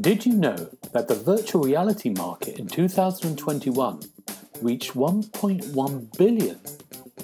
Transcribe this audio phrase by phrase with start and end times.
[0.00, 0.56] Did you know
[0.92, 4.00] that the virtual reality market in 2021
[4.62, 6.60] reached 1.1 billion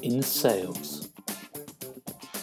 [0.03, 1.09] in sales?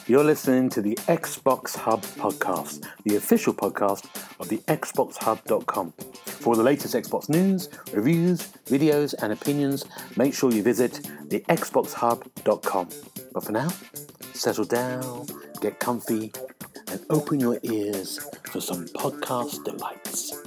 [0.05, 4.05] You're listening to the Xbox Hub podcast, the official podcast
[4.39, 5.93] of the XboxHub.com.
[6.25, 9.85] For the latest Xbox news, reviews, videos, and opinions,
[10.17, 12.89] make sure you visit the XboxHub.com.
[13.33, 13.69] But for now,
[14.33, 15.25] settle down,
[15.59, 16.31] get comfy,
[16.87, 18.19] and open your ears
[18.51, 20.39] for some podcast delights.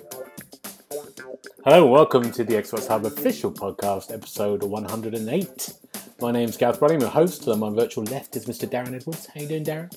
[1.64, 5.72] Hello, welcome to the Xbox Hub official podcast, episode 108.
[6.20, 8.68] My name's Gareth Brolly, I'm your host, and on my virtual left is Mr.
[8.68, 9.26] Darren Edwards.
[9.34, 9.92] How you doing, Darren?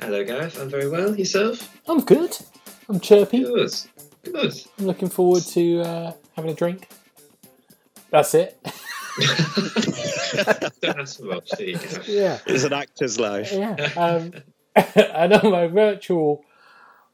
[0.00, 0.58] Hello, Gareth.
[0.58, 1.14] I'm very well.
[1.14, 1.70] Yourself?
[1.86, 2.34] I'm good.
[2.88, 3.42] I'm chirpy.
[3.42, 3.74] Good.
[4.24, 4.54] Good.
[4.78, 6.88] I'm looking forward to uh, having a drink.
[8.08, 8.58] That's it.
[10.80, 12.08] Don't ask for much, do you, Gareth?
[12.08, 12.38] yeah.
[12.46, 13.52] It's an actor's life.
[13.52, 13.76] Yeah.
[13.96, 14.32] Um,
[14.94, 16.44] and on my virtual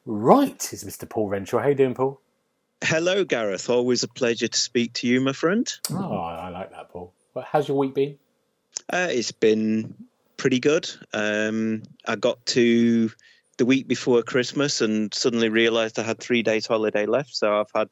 [0.04, 1.08] right is Mr.
[1.08, 1.58] Paul Renshaw.
[1.58, 2.20] How are you doing, Paul?
[2.82, 3.70] Hello, Gareth.
[3.70, 5.72] Always a pleasure to speak to you, my friend.
[5.92, 7.12] Oh, I like that, Paul.
[7.34, 8.18] Well, how's your week been?
[8.92, 9.94] Uh, it's been
[10.36, 10.90] pretty good.
[11.12, 13.12] Um, I got to
[13.58, 17.36] the week before Christmas and suddenly realised I had three days holiday left.
[17.36, 17.90] So I've had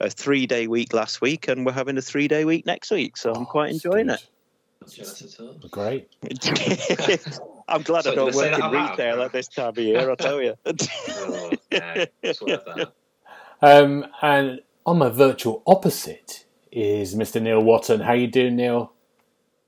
[0.00, 3.18] a three day week last week, and we're having a three day week next week.
[3.18, 4.39] So I'm quite enjoying Not jealous at all.
[5.70, 6.08] Great.
[7.68, 9.22] I'm glad So I don't you're work in that out retail loud?
[9.22, 10.10] at this time of year.
[10.10, 10.56] I tell you.
[11.08, 12.06] Oh, yeah,
[12.66, 12.92] that.
[13.62, 17.42] Um, and on my virtual opposite is Mr.
[17.42, 18.00] Neil Watson.
[18.00, 18.92] How you doing, Neil?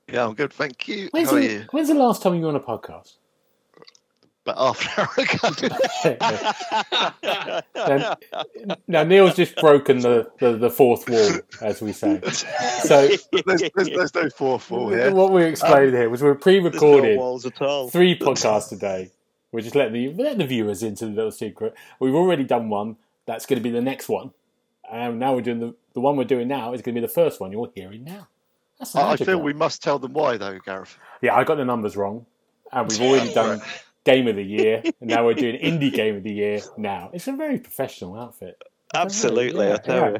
[0.07, 1.09] Yeah, I'm good, thank you.
[1.11, 1.65] When's, How are you?
[1.71, 3.13] when's the last time you were on a podcast?
[4.45, 6.39] About half an hour ago.
[7.75, 8.17] now,
[8.87, 12.19] now, Neil's just broken the, the, the fourth wall, as we say.
[12.81, 13.07] So
[13.45, 15.13] there's, there's, there's no fourth wall here.
[15.13, 17.89] what we explained here was we we're pre-recorded walls at all.
[17.89, 19.11] three podcasts a day.
[19.53, 21.73] We're just letting the letting the viewers into the little secret.
[21.99, 22.97] We've already done one.
[23.25, 24.31] That's going to be the next one.
[24.91, 27.13] And now we're doing the the one we're doing now is going to be the
[27.13, 28.27] first one you're hearing now.
[28.79, 30.97] That's I, I feel of we must tell them why, though, Gareth.
[31.21, 32.25] Yeah, I got the numbers wrong,
[32.71, 33.61] and we've already done
[34.05, 36.61] game of the year, and now we're doing indie game of the year.
[36.77, 38.61] Now it's a very professional outfit.
[38.93, 40.09] Absolutely, Yeah, I tell yeah.
[40.11, 40.17] you.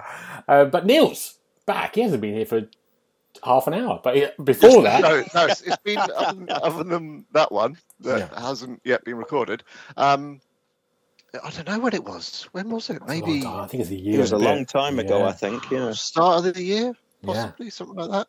[0.47, 1.95] Uh, but Neil's back.
[1.95, 2.63] He hasn't been here for
[3.43, 6.83] half an hour, but he, before that, No, no, it's, it's been other than, other
[6.83, 9.63] than that one that hasn't yet been recorded.
[9.97, 10.41] Um,
[11.43, 12.47] I don't know when it was.
[12.51, 12.99] When was it?
[13.01, 13.61] Long Maybe time.
[13.61, 14.15] I think it's a year.
[14.17, 14.49] It was a and bit.
[14.49, 15.25] long time ago, Yeah.
[15.27, 15.69] I think.
[15.71, 15.91] Yeah.
[15.93, 17.25] start of the year, Yeah.
[17.33, 18.27] possibly something like that.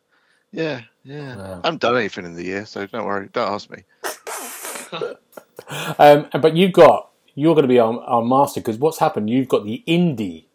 [0.51, 1.35] Yeah, yeah.
[1.35, 1.51] Wow.
[1.63, 3.29] I haven't done anything in the year, so don't worry.
[3.33, 3.83] Don't ask me.
[5.97, 9.29] Um, but you've got you're going to be our, our master because what's happened?
[9.29, 10.45] You've got the indie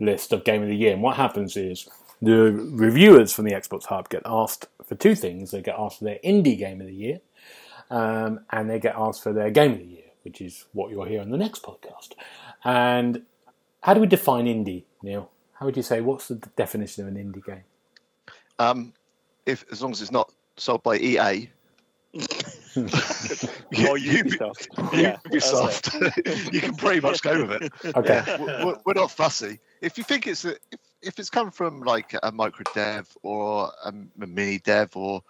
[0.00, 1.88] list of game of the year, and what happens is
[2.20, 5.50] the reviewers from the Xbox Hub get asked for two things.
[5.50, 7.20] They get asked for their indie game of the year,
[7.90, 11.04] um, and they get asked for their game of the year, which is what you'll
[11.04, 12.12] hear on the next podcast.
[12.64, 13.22] And
[13.82, 15.30] how do we define indie, Neil?
[15.54, 17.64] How would you say what's the definition of an indie game?
[18.58, 18.92] Um,
[19.46, 21.48] if as long as it's not sold by EA,
[22.76, 24.68] Or Ubisoft.
[24.92, 27.72] Yeah, Ubisoft, you can pretty much go with it.
[27.96, 28.22] Okay.
[28.38, 29.58] We're- we're, we're not fussy.
[29.80, 33.70] If you think it's a, if, if it's come from like a micro dev or
[33.84, 35.22] a mini dev or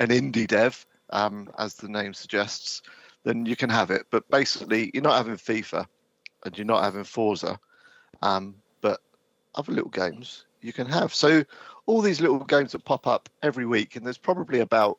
[0.00, 2.82] an indie dev, um, as the name suggests,
[3.24, 4.06] then you can have it.
[4.10, 5.86] But basically, you're not having FIFA
[6.44, 7.58] and you're not having Forza,
[8.22, 9.00] um, but
[9.54, 11.14] other little games you can have.
[11.14, 11.44] So
[11.86, 14.98] all these little games that pop up every week, and there's probably about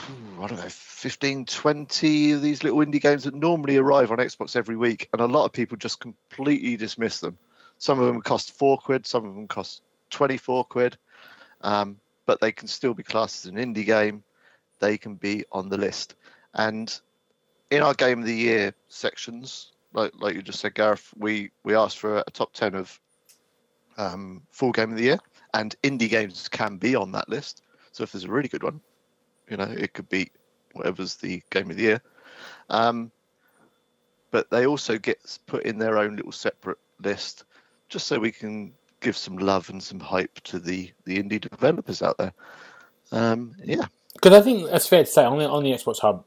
[0.00, 4.54] I don't know, 15, 20 of these little indie games that normally arrive on Xbox
[4.54, 7.36] every week, and a lot of people just completely dismiss them.
[7.78, 10.96] Some of them cost four quid, some of them cost 24 quid,
[11.62, 14.22] um, but they can still be classed as an indie game.
[14.78, 16.14] They can be on the list.
[16.54, 16.98] And
[17.70, 21.74] in our Game of the Year sections, like, like you just said, Gareth, we, we
[21.74, 23.00] asked for a top 10 of
[23.96, 25.18] um, full Game of the Year,
[25.54, 27.62] and indie games can be on that list.
[27.92, 28.80] So if there's a really good one,
[29.50, 30.30] you know, it could be
[30.72, 32.02] whatever's the game of the year.
[32.70, 33.10] Um,
[34.30, 37.44] but they also get put in their own little separate list,
[37.88, 42.02] just so we can give some love and some hype to the the indie developers
[42.02, 42.32] out there.
[43.10, 46.24] Um, yeah, Because I think that's fair to say on the on the Xbox Hub,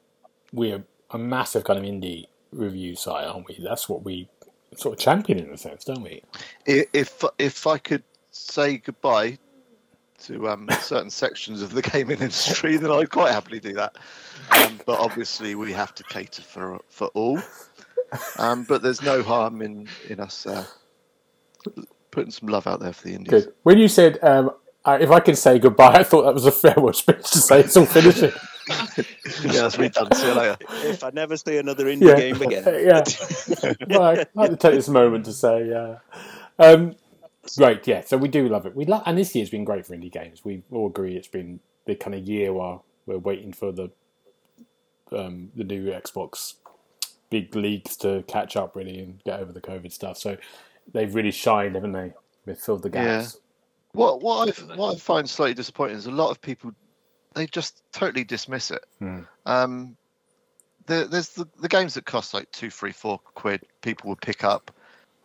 [0.51, 3.59] we're a massive kind of indie review site, aren't we?
[3.61, 4.27] That's what we
[4.75, 6.23] sort of champion in a sense, don't we?
[6.65, 9.37] If if I could say goodbye
[10.21, 13.95] to um, certain sections of the gaming industry, then I'd quite happily do that.
[14.51, 17.39] Um, but obviously, we have to cater for for all.
[18.37, 20.65] Um, but there's no harm in in us uh,
[22.11, 23.45] putting some love out there for the indies.
[23.45, 23.53] Good.
[23.63, 24.51] When you said um,
[24.85, 27.59] uh, if I can say goodbye, I thought that was a farewell speech to say
[27.61, 28.31] it's all finishing.
[28.69, 30.11] yeah, that's me done.
[30.13, 30.57] See you later.
[30.83, 32.15] If I never see another indie Yeah.
[32.15, 33.03] game again, yeah.
[33.97, 35.97] well, I'd like to take this moment to say, yeah.
[36.59, 36.95] Um,
[37.59, 38.01] right, yeah.
[38.01, 38.75] So we do love it.
[38.75, 40.43] We love, and this year's been great for indie games.
[40.43, 43.89] We all agree it's been the kind of year while we're waiting for the
[45.11, 46.53] um, the new Xbox
[47.29, 50.17] big leagues to catch up really and get over the COVID stuff.
[50.17, 50.37] So
[50.93, 52.13] they've really shined, haven't they?
[52.45, 53.37] They've filled the gaps.
[53.93, 56.71] What what I what I find slightly disappointing is a lot of people
[57.33, 58.85] they just totally dismiss it.
[58.99, 59.19] Hmm.
[59.45, 59.97] Um,
[60.85, 63.61] there, there's the, the games that cost like two, three, four quid.
[63.81, 64.71] People would pick up,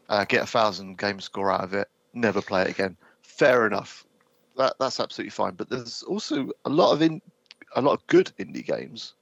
[0.08, 2.96] uh, get a thousand game score out of it, never play it again.
[3.22, 4.06] Fair enough.
[4.56, 5.54] That that's absolutely fine.
[5.54, 7.20] But there's also a lot of in
[7.74, 9.14] a lot of good indie games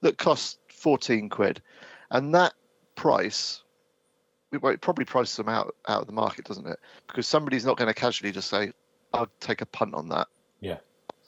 [0.00, 1.62] that cost fourteen quid,
[2.10, 2.54] and that
[2.94, 3.62] price.
[4.60, 6.78] Well, it probably prices them out out of the market, doesn't it?
[7.06, 8.72] Because somebody's not going to casually just say,
[9.12, 10.26] "I'll take a punt on that."
[10.60, 10.78] Yeah.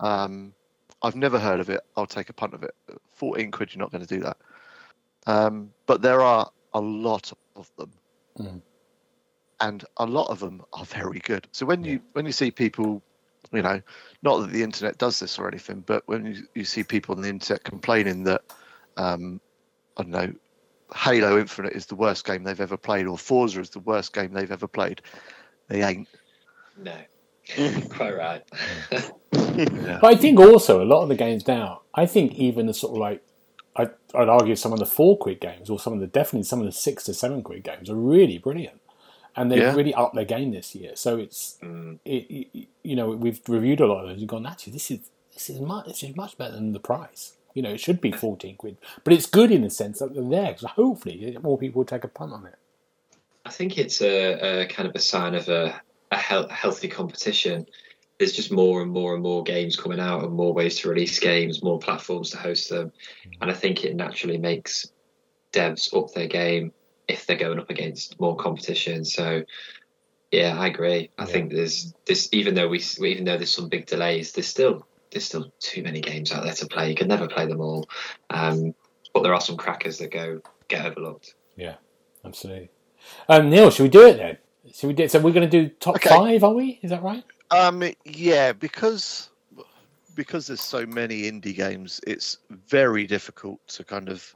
[0.00, 0.54] Um,
[1.02, 1.80] I've never heard of it.
[1.96, 2.74] I'll take a punt of it.
[3.14, 4.36] 14 quid, you're not going to do that.
[5.26, 7.92] Um, but there are a lot of them.
[8.38, 8.62] Mm.
[9.60, 11.46] And a lot of them are very good.
[11.52, 13.02] So when you when you see people,
[13.52, 13.80] you know,
[14.22, 17.22] not that the internet does this or anything, but when you, you see people on
[17.22, 18.42] the internet complaining that,
[18.96, 19.40] um,
[19.96, 20.32] I don't know,
[20.94, 24.32] Halo Infinite is the worst game they've ever played, or Forza is the worst game
[24.32, 25.00] they've ever played,
[25.68, 26.08] they ain't.
[26.76, 26.94] No.
[27.90, 28.42] Quite right.
[28.90, 32.92] But I think also a lot of the games now, I think even the sort
[32.92, 33.22] of like,
[33.76, 36.60] I, I'd argue some of the four quid games or some of the definitely some
[36.60, 38.80] of the six to seven quid games are really brilliant,
[39.36, 39.74] and they've Yeah.
[39.74, 40.92] really upped their game this year.
[40.94, 41.98] So it's Mm.
[42.04, 45.00] it, it, you know we've reviewed a lot of those and gone actually this is
[45.34, 47.36] this is much this is much better than the price.
[47.54, 50.22] You know it should be fourteen quid, but it's good in the sense that they're
[50.24, 50.56] there.
[50.58, 52.54] So hopefully more people will take a punt on it.
[53.44, 55.80] I think it's a, a kind of a sign of a,
[56.12, 57.66] a healthy competition.
[58.18, 61.18] There's just more and more and more games coming out, and more ways to release
[61.18, 62.92] games, more platforms to host them,
[63.40, 64.92] and I think it naturally makes
[65.52, 66.72] devs up their game
[67.12, 69.04] if they're going up against more competition.
[69.04, 69.42] So,
[70.30, 71.10] yeah, I agree.
[71.18, 71.26] I Yeah.
[71.26, 75.24] think there's this, even though we, even though there's some big delays, there's still there's
[75.24, 76.88] still too many games out there to play.
[76.88, 77.86] You can never play them all,
[78.30, 78.74] um,
[79.12, 81.34] but there are some crackers that go get overlooked.
[81.54, 81.74] Yeah,
[82.24, 82.70] absolutely.
[83.28, 84.38] Um, Neil, should we do it then?
[84.72, 86.08] Should we do, so we're going to do top Okay.
[86.08, 86.80] five, are we?
[86.82, 87.24] Is that right?
[87.50, 89.28] Um, yeah, because
[90.14, 94.34] because there's so many indie games, it's very difficult to kind of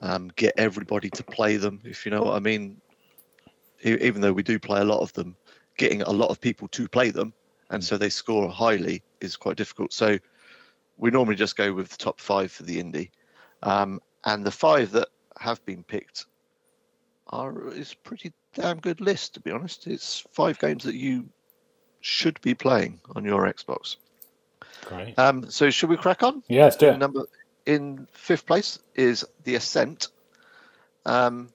[0.00, 1.80] um, get everybody to play them.
[1.84, 2.80] If you know what I mean.
[3.82, 5.34] Even though we do play a lot of them,
[5.78, 7.32] getting a lot of people to play them,
[7.70, 9.90] and so they score highly, is quite difficult.
[9.94, 10.18] So
[10.98, 13.08] we normally just go with the top five for the indie,
[13.62, 15.08] um, and the five that
[15.38, 16.26] have been picked
[17.28, 19.32] are is pretty damn good list.
[19.34, 21.30] To be honest, it's five games that you
[22.02, 23.96] should be playing on your Xbox.
[24.84, 25.18] Great.
[25.18, 26.42] Um, so should we crack on?
[26.48, 26.98] Yeah, let's do it.
[26.98, 27.24] Number
[27.66, 30.08] in fifth place is The Ascent.
[31.06, 31.48] Um,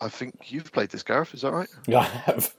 [0.00, 1.34] I think you've played this, Gareth.
[1.34, 1.68] Is that right?
[1.86, 2.54] Yeah, I have.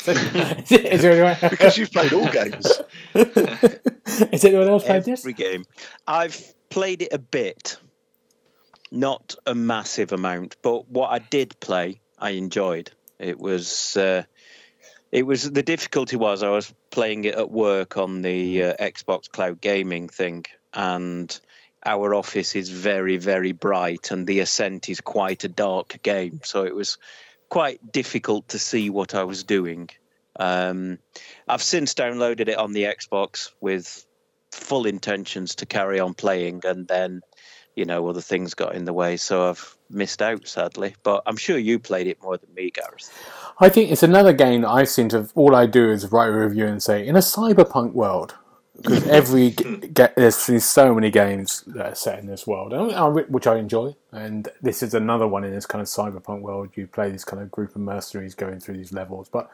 [0.06, 2.66] is, there anyone, Because you've played all games.
[3.14, 5.20] is anyone else played this?
[5.20, 5.64] every game.
[6.06, 6.40] I've
[6.70, 7.78] played it a bit,
[8.90, 12.90] not a massive amount, but what I did play, I enjoyed.
[13.18, 14.22] It was, uh,
[15.10, 19.28] it was the difficulty was I was playing it at work on the uh, Xbox
[19.28, 21.38] Cloud Gaming thing, and
[21.84, 26.64] our office is very, very bright, and the Ascent is quite a dark game, so
[26.64, 26.98] it was
[27.48, 29.88] quite difficult to see what I was doing.
[30.38, 30.98] Um,
[31.48, 34.04] I've since downloaded it on the Xbox with
[34.52, 37.22] full intentions to carry on playing, and then,
[37.74, 40.94] you know, other things got in the way, so I've missed out sadly.
[41.02, 43.10] But I'm sure you played it more than me, Gareth.
[43.60, 45.28] I think it's another game that I seem to.
[45.34, 48.36] All I do is write a review and say, in a cyberpunk world,
[48.78, 52.72] because every g- get there's, there's so many games that are set in this world,
[53.28, 53.94] which I enjoy.
[54.12, 56.70] And this is another one in this kind of cyberpunk world.
[56.74, 59.50] You play this kind of group of mercenaries going through these levels, but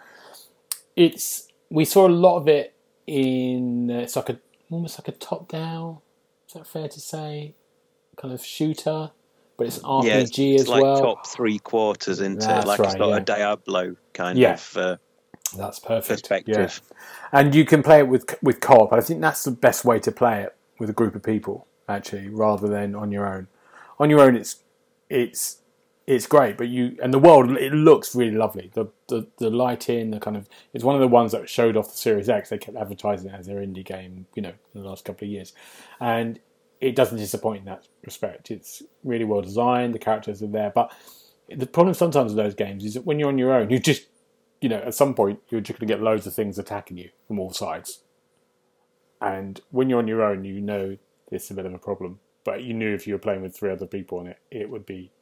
[0.97, 2.75] it's we saw a lot of it
[3.07, 3.91] in.
[3.91, 4.39] It's like a
[4.71, 5.99] almost like a top down.
[6.49, 7.55] Is that fair to say?
[8.17, 9.11] Kind of shooter,
[9.57, 11.01] but it's RPG yeah, it's, as it's like well.
[11.01, 13.17] top three quarters into That's like right, it's yeah.
[13.17, 14.53] a Diablo kind Yeah.
[14.55, 14.97] of uh,
[15.57, 16.23] That's perfect.
[16.23, 16.83] perspective.
[16.83, 16.97] Yeah.
[17.33, 18.93] and you can play it with with co-op.
[18.93, 22.29] I think that's the best way to play it with a group of people, actually,
[22.29, 23.49] rather than on your own.
[23.99, 24.57] On your own, it's
[25.09, 25.59] it's
[26.07, 28.71] it's great, but you and the world it looks really lovely.
[28.75, 31.91] The the, the lighting, the kind of it's one of the ones that showed off
[31.91, 32.51] the Series X.
[32.51, 35.31] They kept advertising it as their indie game, you know, in the last couple of
[35.31, 35.53] years,
[36.01, 36.41] and
[36.81, 38.51] it doesn't disappoint in that respect.
[38.51, 39.95] It's really well designed.
[39.95, 40.93] The characters are there, but
[41.49, 44.07] the problem sometimes with those games is that when you're on your own, you just
[44.65, 47.11] you know, at some point you're just going to get loads of things attacking you
[47.29, 48.01] from all sides.
[49.21, 50.97] And when you're on your own, you know
[51.31, 52.19] it's a bit of a problem.
[52.45, 54.87] But you knew if you were playing with three other people on it, it would
[54.87, 55.13] be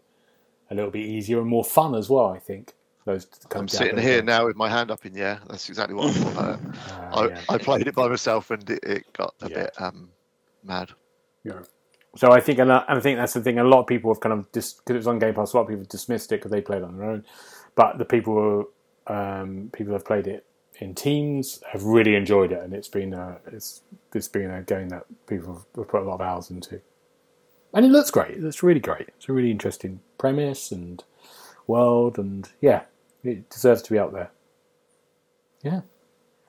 [0.71, 2.29] a little bit easier and more fun as well.
[2.29, 2.75] I think.
[3.05, 5.41] Those I'm sitting here now with my hand up in the air.
[5.49, 6.61] That's exactly what I thought about it.
[6.93, 7.41] Uh, I, yeah.
[7.49, 9.57] I played it by myself and it, it got a Yeah.
[9.57, 10.09] bit um,
[10.63, 10.91] mad.
[11.43, 11.63] Yeah.
[12.15, 13.59] So I think, and I and I think that's the thing.
[13.59, 15.53] A lot of people have kind of just because it was on Game Pass.
[15.53, 17.25] A lot of people dismissed it because they played on their own.
[17.75, 18.69] But the people, who,
[19.07, 20.47] um, people have played it
[20.81, 23.83] in teams have really enjoyed it, and it's been a, it's
[24.15, 26.81] it's been a game that people have- have put a lot of hours into.
[27.75, 28.33] And it looks great.
[28.33, 29.09] It looks really great.
[29.09, 31.03] It's a really interesting premise and
[31.67, 32.83] world, and yeah,
[33.23, 34.31] it deserves to be out there.
[35.63, 35.83] Yeah,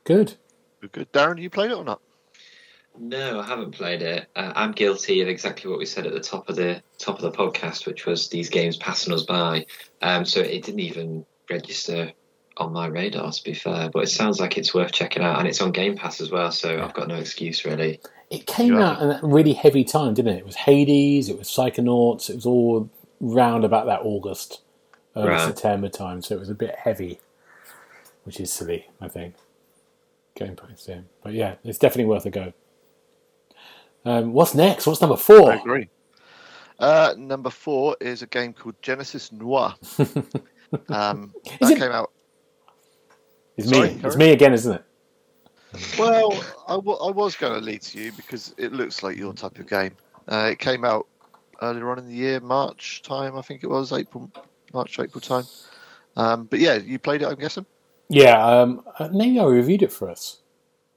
[0.04, 0.36] good.
[0.82, 1.12] Good, good.
[1.14, 2.02] Darren, you played it or not?
[2.98, 4.28] No, I haven't played it.
[4.36, 7.22] Uh, I'm guilty of exactly what we said at the top of the top of
[7.22, 9.66] the podcast, which was these games passing us by.
[10.02, 12.12] Um, so it didn't even register
[12.58, 13.90] on my radar, to be fair.
[13.90, 16.52] But it sounds like it's worth checking out, and it's on Game Pass as well.
[16.52, 18.00] So I've got no excuse really.
[18.30, 20.40] It came out at a really heavy time, didn't it?
[20.40, 24.62] It was Hades, it was Psychonauts, it was all round about that August,
[25.16, 25.48] early Right.
[25.48, 27.20] September time, so it was a bit heavy,
[28.24, 29.36] which is silly, I think.
[30.36, 31.08] Gameplay sim.
[31.24, 32.54] But yeah, it's definitely worth a go.
[34.04, 34.88] Um, what's next?
[34.88, 35.52] What's number four?
[35.52, 35.90] I agree.
[36.80, 39.76] Uh, number four is a game called Genesis Noir.
[40.90, 42.12] um, that it- came out.
[43.58, 44.02] It's Sorry, me.
[44.04, 44.84] It's me again, isn't it?
[45.98, 46.32] Well,
[46.68, 49.58] I, w- I was going to lead to you because it looks like your type
[49.58, 49.96] of game.
[50.28, 51.08] Uh, it came out
[51.62, 54.30] earlier on in the year, March time, I think it was April,
[54.74, 55.46] March, April time.
[56.16, 57.66] Um, but yeah, you played it, I'm guessing.
[58.10, 60.42] Yeah, um, uh, maybe I reviewed it for us.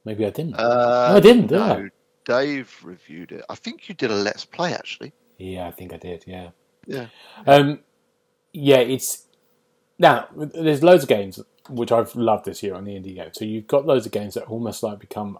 [0.04, 0.54] Maybe I didn't.
[0.54, 1.88] Uh, No, I didn't, did no, I?
[2.25, 3.44] Dave reviewed it.
[3.48, 5.12] I think you did a Let's Play actually.
[5.38, 6.25] Yeah, I think I did.
[6.26, 6.50] Yeah.
[6.86, 7.06] Yeah.
[7.46, 7.80] Um,
[8.52, 9.25] yeah, it's
[9.98, 13.30] now there's loads of games which I've loved this year on the indie game.
[13.32, 15.38] So you've got loads of games that almost like become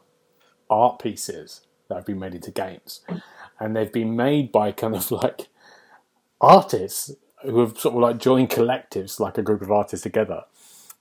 [0.69, 3.03] art pieces that have been made into games,
[3.61, 5.49] and they've been made by kind of like
[6.41, 10.45] artists who have sort of like joined collectives, like a group of artists together,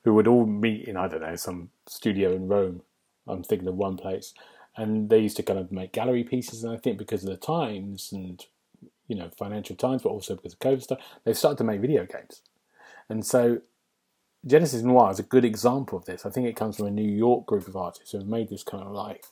[0.03, 2.81] who would all meet in I don't know some studio in Rome.
[3.27, 4.33] I'm thinking of one place,
[4.77, 6.63] and they used to kind of make gallery pieces.
[6.63, 8.45] And I think because of the times and
[9.07, 12.05] you know financial times, but also because of COVID stuff, they've started to make video
[12.05, 12.41] games.
[13.09, 13.61] And so
[14.45, 16.25] Genesis Noir is a good example of this.
[16.25, 18.63] I think it comes from a New York group of artists who have made this
[18.63, 19.25] kind of like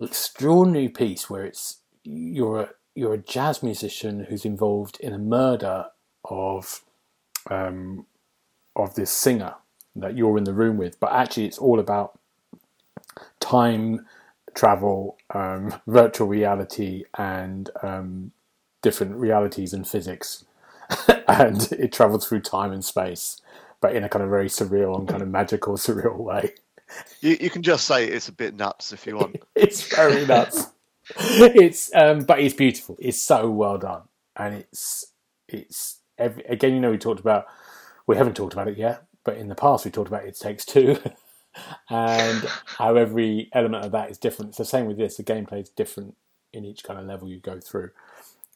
[0.00, 5.86] extraordinary piece where it's you're a you're a jazz musician who's involved in a murder
[6.24, 6.82] of
[7.50, 8.06] um,
[8.74, 9.54] of this singer
[9.94, 12.18] that you're in the room with, but actually it's all about
[13.40, 14.06] time
[14.54, 18.32] travel, um, virtual reality, and um,
[18.82, 20.44] different realities and physics,
[21.28, 23.40] and it travels through time and space,
[23.80, 26.54] but in a kind of very surreal and kind of magical, surreal way.
[27.20, 29.36] You, you can just say it's a bit nuts if you want.
[29.54, 30.68] It's very nuts.
[31.18, 32.96] it's um, but it's beautiful.
[33.00, 34.02] It's so well done,
[34.36, 35.06] and it's
[35.48, 36.74] it's every, again.
[36.74, 37.46] You know, we talked about
[38.06, 40.64] we haven't talked about it yet, but in the past we talked about it takes
[40.64, 40.98] two,
[41.90, 44.50] and how every element of that is different.
[44.50, 45.16] It's the same with this.
[45.16, 46.16] The gameplay is different
[46.52, 47.90] in each kind of level you go through,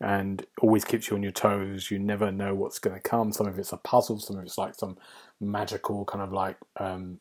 [0.00, 1.90] and always keeps you on your toes.
[1.90, 3.32] You never know what's going to come.
[3.32, 4.18] Some of it's a puzzle.
[4.18, 4.96] Some of it's like some
[5.40, 6.56] magical kind of like.
[6.76, 7.20] Um,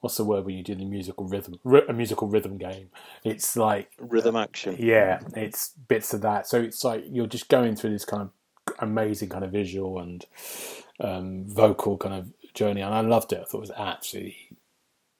[0.00, 1.60] What's the word when you do the musical rhythm?
[1.86, 2.88] A musical rhythm game.
[3.22, 4.76] It's like Rhythm action.
[4.78, 6.46] yeah, it's bits of that.
[6.46, 8.30] So it's like you're just going through this kind of
[8.78, 10.24] amazing kind of visual and
[11.00, 13.40] um, vocal kind of journey, and I loved it.
[13.42, 14.36] I thought it was absolutely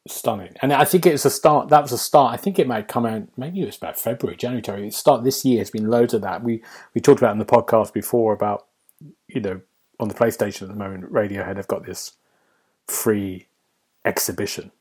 [0.08, 0.54] stunning.
[0.62, 1.68] And I think it's a start.
[1.68, 2.32] That was a start.
[2.32, 3.28] I think it might come out.
[3.36, 4.90] Maybe it was about February, January.
[4.90, 5.60] Start this year.
[5.60, 6.42] It's been loads of that.
[6.42, 6.62] We
[6.94, 8.66] we talked about in the podcast before about
[9.28, 9.60] you know
[9.98, 11.12] on the PlayStation at the moment.
[11.12, 12.12] Radiohead have got this
[12.86, 13.48] free
[14.04, 14.72] exhibition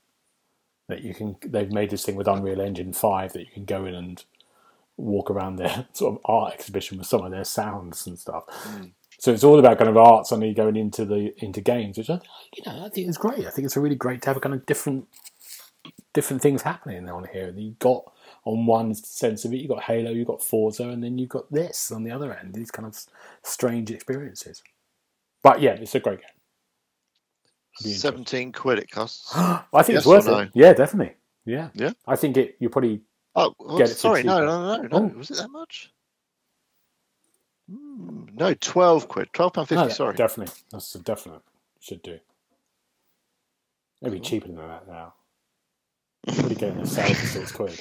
[0.88, 1.35] that you can.
[1.45, 4.23] They've made this thing with Unreal Engine Five that you can go in and
[4.97, 8.45] walk around their sort of art exhibition with some of their sounds and stuff.
[8.49, 8.85] Hmm.
[9.19, 12.19] So it's all about kind of art suddenly going into the into games, which I
[12.55, 13.45] you know I think is great.
[13.45, 15.07] I think it's really great to have a kind of different
[16.13, 17.53] different things happening on here.
[17.55, 18.03] You got
[18.45, 21.51] on one sense of it, you got Halo, you got Forza, and then you've got
[21.51, 22.53] this on the other end.
[22.53, 22.97] These kind of
[23.43, 24.63] strange experiences.
[25.43, 26.29] But yeah, it's a great game.
[26.29, 28.01] I'd be interested.
[28.01, 29.31] Seventeen quid it costs.
[29.35, 30.45] I think Yes it's worth or it.
[30.45, 30.51] no?
[30.53, 31.15] Yeah, definitely.
[31.45, 31.91] Yeah, Yeah?
[32.07, 32.55] I think it.
[32.59, 33.01] You probably
[33.35, 34.89] Oh, well, Get it for sorry, no, no, no, no.
[34.91, 35.17] Oh.
[35.17, 35.91] Was it that much?
[37.69, 39.83] Hmm, no, twelve quid, twelve pound fifty.
[39.83, 40.53] no, sorry, definitely.
[40.71, 41.41] That's a definite.
[41.81, 42.19] Should do.
[44.01, 45.13] Maybe cheaper than that now.
[46.27, 47.79] Probably getting a sale for six quid.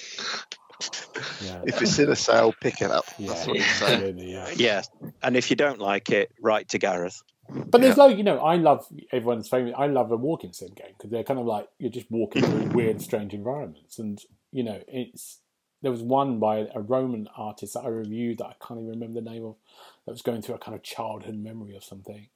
[1.45, 1.63] Yeah.
[1.67, 3.05] if it's in a sale, pick it up.
[3.19, 4.19] Yeah, That's what it's saying.
[4.19, 4.49] yeah.
[4.55, 4.83] Yeah,
[5.23, 7.21] and if you don't like it, write to Gareth.
[7.51, 9.75] But there's like you know, I love everyone's favorite.
[9.77, 12.67] I love a walking sim game because they're kind of like you're just walking through
[12.71, 14.21] weird, strange environments, and
[14.53, 15.39] you know, it's
[15.83, 19.21] there was one by a Roman artist that I reviewed that I can't even remember
[19.21, 19.57] the name of.
[20.07, 22.29] That was going through a kind of childhood memory or something.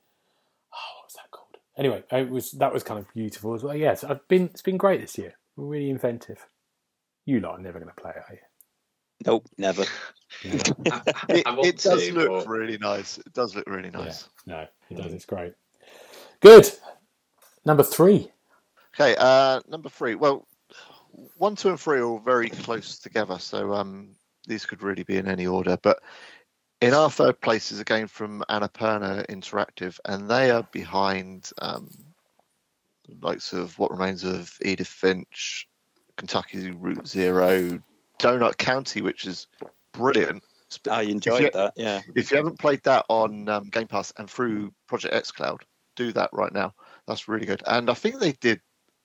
[0.74, 1.56] Oh, what was that called?
[1.78, 3.74] Anyway, it was that was kind of beautiful as well.
[3.74, 5.34] Yes, I've been it's been great this year.
[5.56, 6.46] Really inventive.
[7.24, 8.40] You lot are never going to play it, are you?
[9.24, 9.84] Nope, never.
[10.44, 10.56] I,
[10.90, 13.18] I- It, I it does to, look but really nice.
[13.18, 14.28] It does look really nice.
[14.46, 15.12] No, it does.
[15.12, 15.54] It's great.
[16.40, 16.70] Good.
[17.64, 18.30] Number three.
[18.94, 20.14] Okay, uh, number three.
[20.14, 20.46] Well,
[21.36, 24.14] one, two, and three are all very close together, so um,
[24.46, 25.76] these could really be in any order.
[25.80, 26.00] But
[26.80, 31.90] in our third place is a game from Annapurna Interactive, and they are behind um,
[33.08, 35.68] the likes of What Remains of Edith Finch,
[36.16, 37.80] Kentucky Route Zero,
[38.18, 39.46] Donut County, which is
[39.92, 40.42] brilliant.
[40.90, 41.74] I enjoyed you- that.
[41.76, 42.00] Yeah.
[42.14, 45.60] If you haven't played that on um, Game Pass and through Project xCloud,
[45.96, 46.74] do that right now.
[47.06, 47.62] That's really good.
[47.66, 48.60] And I think they did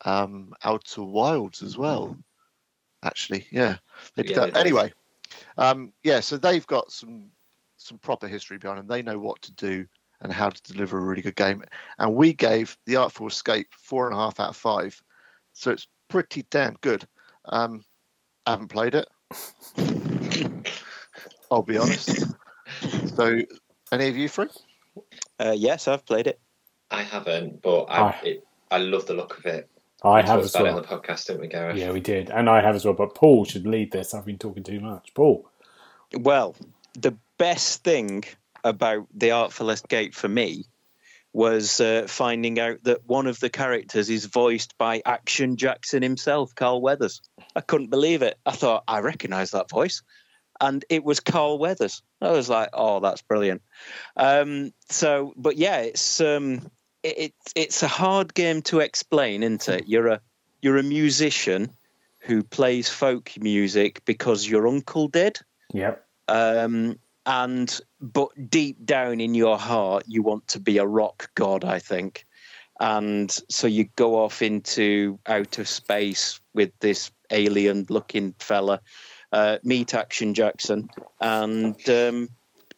[0.08, 2.18] um, Outer Wilds as well.
[3.04, 3.76] Actually, yeah,
[4.16, 4.58] they did Yeah, that.
[4.58, 4.92] Anyway,
[5.58, 7.30] um, yeah, so they've got some
[7.76, 8.88] some proper history behind them.
[8.88, 9.86] They know what to do
[10.22, 11.64] and how to deliver a really good game.
[12.00, 15.00] And we gave The Artful Escape four and a half out of five,
[15.54, 17.06] so it's pretty damn good.
[17.46, 17.84] Um,
[18.46, 19.08] I haven't played it.
[21.52, 22.34] I'll be honest.
[23.16, 23.42] So,
[23.92, 24.48] any of you three?
[25.40, 26.40] Uh, yes, I've played it.
[26.92, 27.62] I haven't.
[27.62, 28.20] But I, Ah.
[28.24, 29.70] it, I love the look of it.
[30.04, 30.78] I We have as about well.
[30.78, 31.78] it on the podcast, didn't we, Gareth?
[31.78, 32.94] Yeah, we did, and I have as well.
[32.94, 34.14] But Paul should lead this.
[34.14, 35.14] I've been talking too much.
[35.14, 35.50] Paul.
[36.14, 36.56] Well,
[36.94, 38.24] the best thing
[38.64, 40.66] about the Artful Escape for me
[41.34, 46.56] was uh, finding out that one of the characters is voiced by Action Jackson himself,
[46.56, 47.22] Carl Weathers.
[47.56, 48.38] I couldn't believe it.
[48.46, 50.02] I thought I recognise that voice,
[50.62, 52.02] and it was Carl Weathers.
[52.22, 53.62] I was like, "Oh, that's brilliant."
[54.16, 56.72] Um, so, but yeah, it's um,
[57.08, 59.88] it, it, it's a hard game to explain, isn't it?
[59.88, 60.22] You're a
[60.62, 61.70] you're a musician
[62.20, 65.40] who plays folk music because your uncle did
[65.74, 66.04] Yep.
[66.28, 71.64] um, and but deep down in your heart you want to be a rock god
[71.64, 72.26] i think
[72.80, 78.82] and so you go off into outer space with this alien looking fella
[79.32, 80.90] uh, meet action jackson
[81.22, 82.30] and um,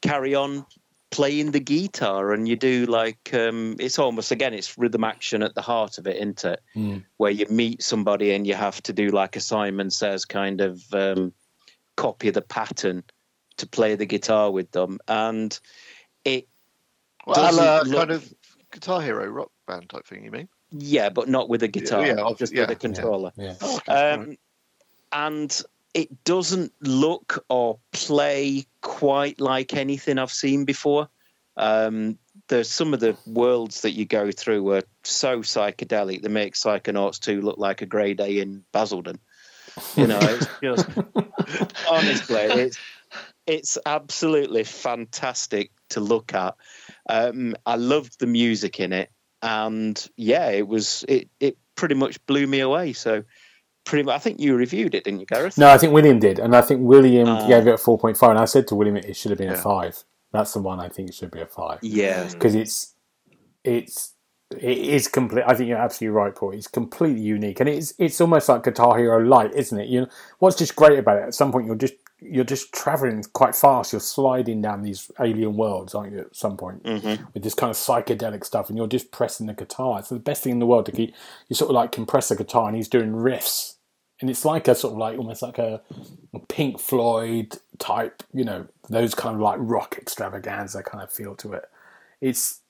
[0.02, 0.66] carry on
[1.12, 5.56] playing the guitar and you do like um, it's almost again it's rhythm action at
[5.56, 7.04] the heart of it isn't it Mm.
[7.18, 10.82] where you meet somebody and you have to do like a simon says kind of
[10.94, 11.34] um,
[11.98, 13.04] copy the pattern
[13.58, 15.60] to play the guitar with them and
[16.26, 16.48] it
[17.26, 18.34] Well, Doesn't uh, look- kind of
[18.72, 20.48] Guitar Hero rock band type thing, you mean?
[20.72, 23.56] yeah but not with a guitar yeah, obvi- just yeah, with a controller Yeah.
[23.62, 24.12] Oh, okay.
[24.12, 24.38] um,
[25.12, 25.62] and
[25.94, 31.10] it doesn't look or play quite like anything I've seen before.
[31.58, 36.56] Um, there's some of the worlds that you go through are so psychedelic they make
[36.56, 39.20] Psychonauts 2 look like a grey day in Basildon.
[39.96, 40.88] You know, it's just
[41.90, 42.78] honestly, it's
[43.46, 46.56] it's absolutely fantastic to look at.
[47.10, 52.24] Um, I loved the music in it, and yeah, it was it it pretty much
[52.26, 52.94] blew me away.
[52.94, 53.24] So
[53.90, 55.58] pretty much, I think you reviewed it, didn't you, Gareth?
[55.58, 57.48] No, I think William did, and I think William Ah.
[57.48, 59.50] gave it a four point five, and I said to William it should have been
[59.50, 60.04] a five.
[60.32, 62.94] That's the one I think it should be a five Yeah, because it's
[63.64, 64.14] it's
[64.52, 65.44] it is complete.
[65.46, 66.52] I think you're absolutely right, Paul.
[66.54, 69.88] It's completely unique, and it's it's almost like Guitar Hero Light, isn't it?
[69.88, 70.08] You know
[70.40, 71.24] what's just great about it?
[71.24, 73.94] At some point, you're just you're just traveling quite fast.
[73.94, 76.20] You're sliding down these alien worlds, aren't you?
[76.20, 77.34] At some point, Mhm.
[77.34, 80.00] with this kind of psychedelic stuff, and you're just pressing the guitar.
[80.00, 81.14] It's the best thing in the world to keep.
[81.48, 83.76] You sort of like compress the guitar, and he's doing riffs,
[84.22, 85.82] and it's like a sort of like almost like a,
[86.48, 91.54] Pink Floyd type, you know, those kind of like rock extravaganza kind of feel to
[91.54, 91.66] it.
[92.22, 92.62] It's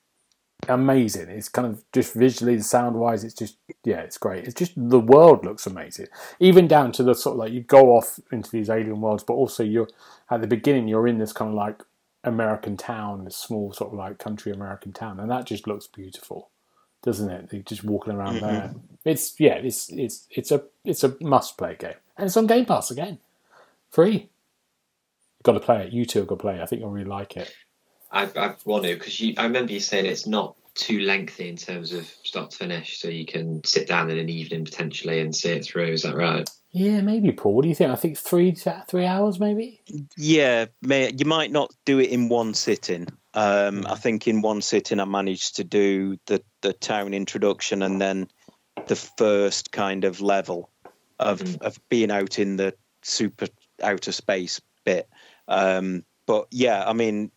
[0.68, 1.28] amazing.
[1.28, 4.44] It's kind of just visually and sound wise, it's just yeah, it's great.
[4.44, 6.06] It's just the world looks amazing,
[6.38, 9.34] even down to the sort of like you go off into these alien worlds, but
[9.34, 9.88] also you're
[10.30, 11.82] at the beginning you're in this kind of like
[12.22, 16.50] American town, this small sort of like country American town, and that just looks beautiful,
[17.02, 17.48] doesn't it?
[17.52, 18.40] You're just walking around Mhm.
[18.40, 18.74] there.
[19.04, 22.66] It's yeah, it's it's it's a it's a must play game, and it's on Game
[22.66, 23.18] Pass again,
[23.90, 24.28] free.
[25.42, 25.92] Got to play it.
[25.92, 26.60] You two got to play it.
[26.60, 27.50] I think you'll really like it.
[28.12, 31.92] I, I want to because I remember you saying it's not too lengthy in terms
[31.92, 35.50] of start to finish, so you can sit down in an evening potentially and see
[35.52, 35.86] it through.
[35.92, 36.48] Is that right?
[36.72, 37.54] Yeah, maybe Paul.
[37.54, 37.90] What do you think?
[37.90, 38.54] I think three
[38.88, 39.80] three hours, maybe.
[40.18, 40.66] yeah.
[40.82, 43.08] May, you might not do it in one sitting.
[43.34, 48.00] Um, I think in one sitting I managed to do the the town introduction and
[48.00, 48.28] then
[48.86, 50.70] the first kind of level
[51.18, 51.62] of Mhm.
[51.62, 53.46] of being out in the super
[53.82, 55.08] outer space bit.
[55.48, 57.30] Um, but yeah, I mean,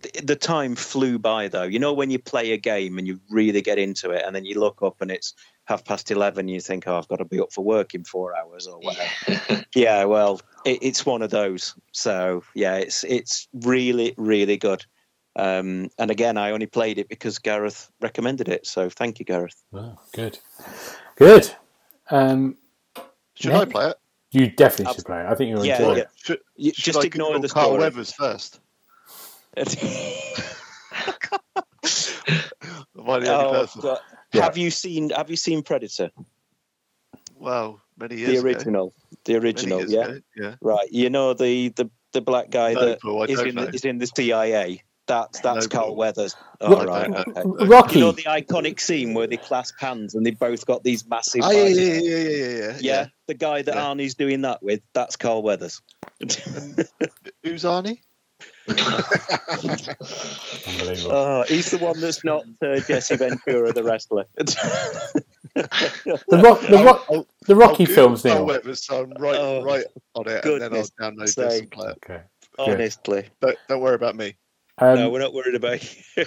[0.00, 1.62] the, the time flew by though.
[1.64, 4.44] You know when you play a game and you really get into it, and then
[4.44, 5.34] you look up and it's
[5.64, 6.40] half past eleven.
[6.40, 8.78] And you think, oh, I've got to be up for work in four hours or
[8.80, 9.64] whatever.
[9.74, 11.74] yeah, well, it, it's one of those.
[11.92, 14.84] So yeah, it's it's really really good.
[15.38, 18.66] Um, and again, I only played it because Gareth recommended it.
[18.66, 19.62] So thank you, Gareth.
[19.72, 20.38] Oh, good,
[21.16, 21.50] good.
[22.10, 22.56] Um,
[23.34, 23.60] Should Yeah.
[23.60, 23.96] I play it?
[24.32, 25.26] you definitely should play it.
[25.26, 26.02] I think you'll Yeah, enjoy yeah.
[26.02, 26.08] it.
[26.16, 27.78] Should, You, should just I ignore the Carl.
[27.78, 28.60] Weathers first.
[29.56, 29.64] Am
[33.08, 33.80] I the only Oh, person?
[33.80, 33.98] God.
[34.32, 34.42] Yeah.
[34.42, 36.10] Have you seen Have you seen Predator,
[37.34, 38.46] Well, many years the ago.
[38.46, 38.94] original?
[39.24, 40.04] The original, yeah.
[40.04, 40.54] ago, Yeah.
[40.60, 40.88] Right.
[40.90, 43.98] You know the the, the black guy No, that Paul, is in the, is in
[43.98, 44.82] the CIA.
[45.08, 46.36] That's that's No, Carl Weathers.
[46.60, 47.10] Well, Oh, right.
[47.10, 47.66] Okay.
[47.66, 47.98] Rocky.
[47.98, 51.40] You know the iconic scene where they clasp hands and they both got these massive.
[51.44, 51.78] Oh, yeah, eyes?
[51.78, 53.80] yeah, yeah, yeah, yeah, yeah, Yeah, the guy that Yeah.
[53.82, 55.80] Arnie's doing that with, that's Carl Weathers.
[57.42, 57.98] Who's Arnie?
[60.68, 61.12] Unbelievable.
[61.12, 64.26] oh, he's the one that's not uh, Jesse Ventura, the wrestler.
[64.36, 64.48] the
[66.30, 68.46] rock, the rock, I'll- oh, oh, the Rocky I'll Google films, Carl Neil.
[68.46, 71.62] Weathers, so I'm right, Oh, right on it, and then I'll goodness download this sake.
[71.62, 71.98] and play it.
[72.04, 72.20] Okay.
[72.58, 74.36] Honestly, Don't, don't worry about me.
[74.80, 75.90] Um, no, we're not worried about you.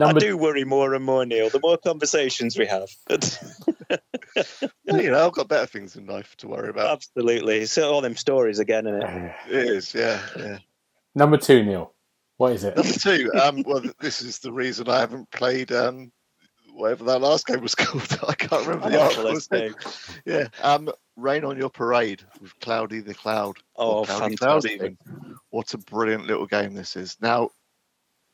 [0.00, 1.50] I do worry more and more, Neil.
[1.50, 2.88] The more conversations we have,
[4.84, 6.92] you know, I've got better things in life to worry about.
[6.92, 7.66] absolutely.
[7.66, 9.34] So all them stories again, isn't it?
[9.48, 10.58] It is, yeah, yeah.
[11.14, 11.92] number two, Neil.
[12.36, 12.76] What is it?
[12.76, 16.12] Number two, um, well, this is the reason I haven't played um,
[16.78, 18.18] whatever that last game was called.
[18.26, 19.92] I can't remember the Marvelous article.
[20.24, 20.24] game.
[20.24, 23.56] Yeah, um, Rain on Your Parade with Cloudy the Cloud.
[23.76, 24.72] Oh, or Cloudy fantastic.
[24.72, 24.98] even.
[25.50, 27.16] What a brilliant little game this is.
[27.20, 27.50] Now,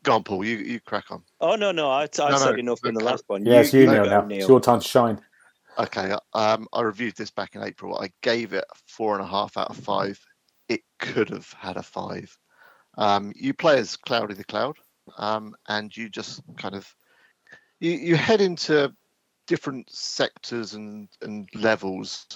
[0.03, 0.45] go on, Paul.
[0.45, 1.23] You you crack on.
[1.41, 3.45] Oh no, no, I, I No, said no, enough in the no, last one.
[3.45, 4.07] Yeah, it's you, go, Neil.
[4.07, 5.21] Now it's your time to shine.
[5.79, 7.99] Okay, um, I reviewed this back in April.
[7.99, 10.21] I gave it a four and a half out of five.
[10.69, 12.37] It could have had a five.
[12.97, 14.77] Um, you play as Cloudy the Cloud,
[15.19, 16.87] um, and you just kind of
[17.81, 18.93] you, you head into
[19.47, 22.27] different sectors and, and levels,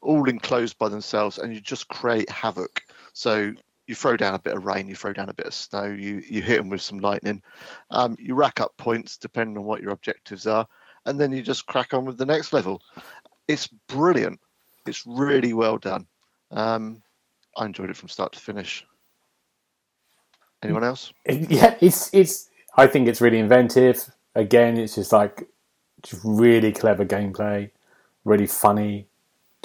[0.00, 2.82] all enclosed by themselves, and you just create havoc.
[3.12, 3.52] So
[3.86, 6.22] you throw down a bit of rain, you throw down a bit of snow, you
[6.28, 7.42] you hit them with some lightning.
[7.90, 10.66] Um, you rack up points depending on what your objectives are,
[11.06, 12.80] and then you just crack on with the next level.
[13.48, 14.40] It's brilliant.
[14.86, 16.06] It's really well done.
[16.50, 17.02] Um,
[17.56, 18.86] I enjoyed it from start to finish.
[20.62, 21.12] Anyone else?
[21.28, 22.48] Yeah, it's it's.
[22.76, 24.10] I think it's really inventive.
[24.34, 25.48] Again, it's just like
[26.02, 27.70] just really clever gameplay,
[28.24, 29.06] really funny.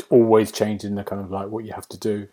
[0.09, 2.27] Always changing the kind of like what you have to do.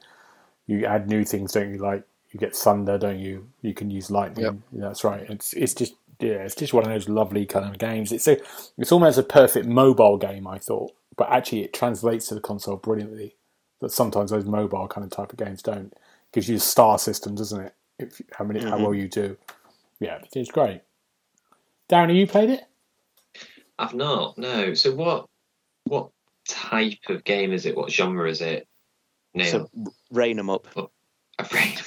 [0.66, 1.78] You add new things, don't you?
[1.78, 3.48] Like you get thunder, don't you?
[3.62, 4.44] You can use lightning.
[4.44, 4.54] Yep.
[4.72, 5.22] That's right.
[5.30, 8.12] It's it's just yeah, it's just one of those lovely kind of games.
[8.12, 8.38] It's a
[8.76, 12.76] it's almost a perfect mobile game, I thought, but actually it translates to the console
[12.76, 13.36] brilliantly.
[13.80, 15.94] But sometimes those mobile kind of type of games don't.
[16.32, 17.74] Gives you a star system, doesn't it?
[17.98, 18.82] If how many how Mhm.
[18.82, 19.36] well you do.
[20.00, 20.82] Yeah, it's great.
[21.90, 22.64] Darren, have you played it?
[23.78, 24.38] I've not.
[24.38, 24.74] No.
[24.74, 25.26] So what?
[25.84, 26.10] What
[26.48, 27.76] type of game is it?
[27.76, 28.66] What genre is it?
[29.34, 29.50] Neil.
[29.50, 29.70] So
[30.10, 30.66] rain them up.
[31.38, 31.80] Afraid.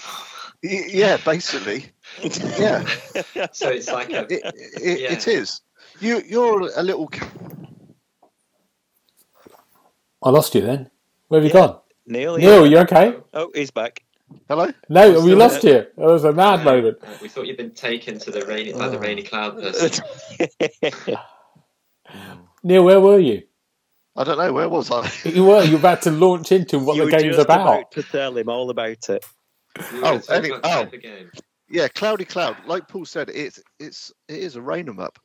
[0.64, 1.86] Y- Yeah, basically.
[2.58, 2.84] Yeah,
[3.52, 4.22] so it's like a.
[4.24, 4.42] it,
[4.82, 5.12] it, Yeah.
[5.14, 5.62] it is.
[6.00, 7.10] You you're a little.
[10.24, 10.90] I lost you then.
[11.28, 11.68] Where have you Yeah.
[11.68, 11.80] gone?
[12.08, 12.70] Neil, Neil, yeah.
[12.72, 13.18] you okay?
[13.34, 14.04] Oh, he's back.
[14.48, 14.72] Hello.
[14.90, 15.74] No, we still lost you.
[15.76, 16.98] It was a mad moment.
[17.22, 19.02] We thought you'd been taken to the rainy, by the Oh.
[19.02, 20.04] rainy cloud person.
[22.64, 23.44] Neil, where were you?
[24.16, 25.10] I don't know where was I.
[25.26, 25.64] You were.
[25.64, 27.92] You were about to launch into what you the game's just about.
[27.92, 29.26] to tell him all about it.
[29.94, 31.00] We Oh, gonna any- about the oh.
[31.00, 31.32] game.
[31.70, 32.58] yeah, Cloudy Cloud.
[32.66, 35.20] Like Paul said, it's it's it is a rain 'em up.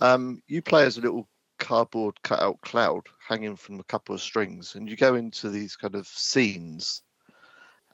[0.00, 1.26] Um, you play as a little
[1.58, 5.94] cardboard cutout cloud hanging from a couple of strings, and you go into these kind
[5.94, 7.00] of scenes,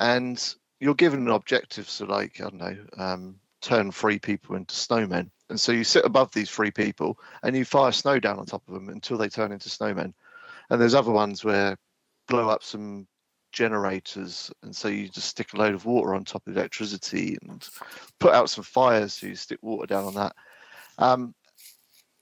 [0.00, 1.88] and you're given an objective.
[1.88, 6.04] So, like I don't know, um, turn three people into snowmen, and so you sit
[6.04, 9.28] above these three people and you fire snow down on top of them until they
[9.28, 10.14] turn into snowmen.
[10.70, 11.76] And there's other ones where
[12.28, 13.06] blow up some
[13.52, 17.68] generators and so you just stick a load of water on top of electricity and
[18.20, 20.36] put out some fires so you stick water down on that
[20.98, 21.34] um,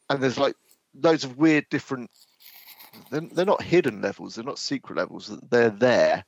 [0.08, 0.54] and there's like
[1.02, 2.10] loads of weird different
[3.10, 6.24] they're, they're not hidden levels they're not secret levels they're there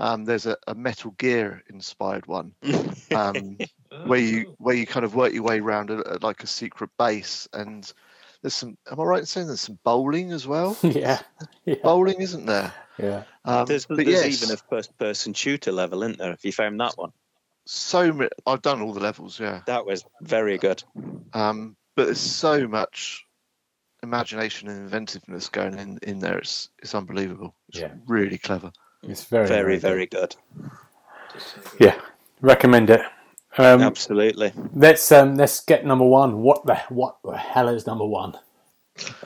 [0.00, 2.54] um, there's a, a metal gear inspired one
[3.12, 3.58] um,
[4.06, 6.46] where you Oh, where you kind of work your way around a, a- like a
[6.46, 7.92] secret base and
[8.42, 10.76] there's some am i right in saying there's some bowling as well?
[10.82, 11.20] Yeah,
[11.64, 12.72] yeah, bowling isn't there?
[12.98, 13.24] Yeah.
[13.44, 16.32] um, There's, but there's yes, even a first-person shooter level, isn't there?
[16.32, 17.12] If you found that one,
[17.66, 19.60] so many i've done all the levels yeah.
[19.66, 20.82] That was very good.
[21.34, 23.24] um, but there's so much
[24.02, 26.38] imagination and inventiveness going in in there.
[26.38, 27.54] It's it's unbelievable.
[27.68, 27.92] It's Yeah.
[28.06, 29.82] really clever It's very, Very, good.
[29.82, 30.36] very good.
[31.32, 31.42] good.
[31.80, 32.00] Yeah,
[32.40, 33.00] Recommend it.
[33.58, 34.52] Um, Absolutely.
[34.74, 36.42] let's um, let's get number one.
[36.42, 38.34] What the what the hell is number one?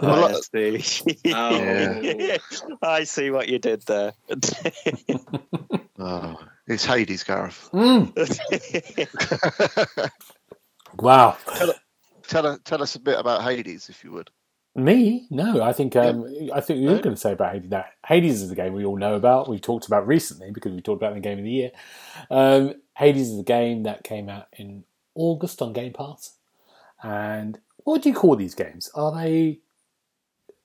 [0.00, 0.32] Well, I
[0.80, 0.82] see.
[1.26, 2.36] Oh.
[2.82, 4.12] I see what you did there.
[5.96, 7.68] Oh, it's Hades, Gareth.
[7.72, 8.12] Mm.
[10.98, 11.36] Wow.
[12.28, 14.30] tell, us- tell us a bit about Hades, if you would.
[14.76, 15.26] Me?
[15.30, 17.00] No, I think um, I think you were No?
[17.02, 17.70] going to say about Hades.
[17.70, 19.48] Now, Hades is a game we all know about.
[19.48, 21.70] We've talked about recently because we talked about in the game of the year.
[22.28, 24.82] Um, Hades is a game that came out in
[25.14, 26.32] August on Game Pass.
[27.02, 28.90] And what do you call these games?
[28.96, 29.60] Are they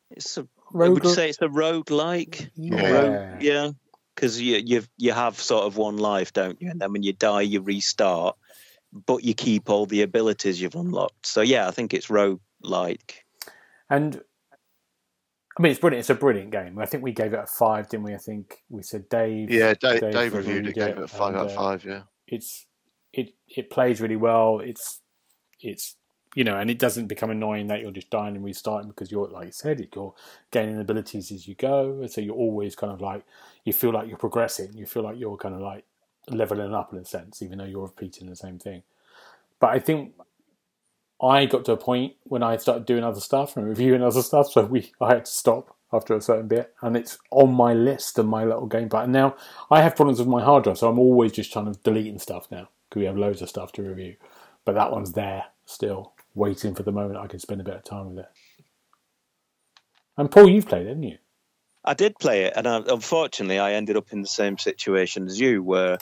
[0.09, 0.47] it's a.
[0.71, 1.03] rogue?
[1.03, 2.49] would say it's a rogue like.
[2.55, 3.37] yeah.
[3.39, 3.71] Yeah,
[4.15, 6.71] because you you you have sort of one life, don't you?
[6.71, 8.37] And then when you die, you restart,
[9.05, 11.27] but you keep all the abilities you've unlocked.
[11.27, 13.23] So yeah, I think it's rogue like.
[13.89, 14.21] And
[15.57, 16.01] I mean, it's brilliant.
[16.01, 16.79] It's a brilliant game.
[16.79, 18.13] I think we gave it a five, didn't we?
[18.13, 19.51] I think we said Dave.
[19.51, 21.85] Yeah, Dave, Dave Dave reviewed it, gave it a five and, out of uh, five.
[21.85, 22.65] Yeah, it's
[23.13, 24.59] it it plays really well.
[24.59, 25.01] It's
[25.59, 25.95] it's
[26.35, 29.27] you know, and it doesn't become annoying that you're just dying and restarting because you're
[29.27, 30.13] like you said, you're
[30.51, 33.25] gaining abilities as you go, and so you're always kind of like
[33.65, 34.71] you feel like you're progressing.
[34.73, 35.83] You feel like you're kind of like
[36.29, 38.83] leveling up in a sense, even though you're repeating the same thing.
[39.59, 40.13] But I think
[41.21, 44.51] I got to a point when I started doing other stuff and reviewing other stuff,
[44.51, 48.19] so we I had to stop after a certain bit, and it's on my list
[48.19, 48.89] of my little game.
[48.93, 49.35] And now
[49.71, 52.47] I have problems with my hard drive, so I'm always just trying to deleting stuff
[52.51, 54.15] now because we have loads of stuff to review.
[54.65, 57.83] But that one's there still, waiting for the moment I can spend a bit of
[57.83, 58.31] time with it.
[60.17, 61.17] And Paul, you've played, haven't you?
[61.83, 65.39] I did play it, and I, unfortunately, I ended up in the same situation as
[65.39, 65.97] you, where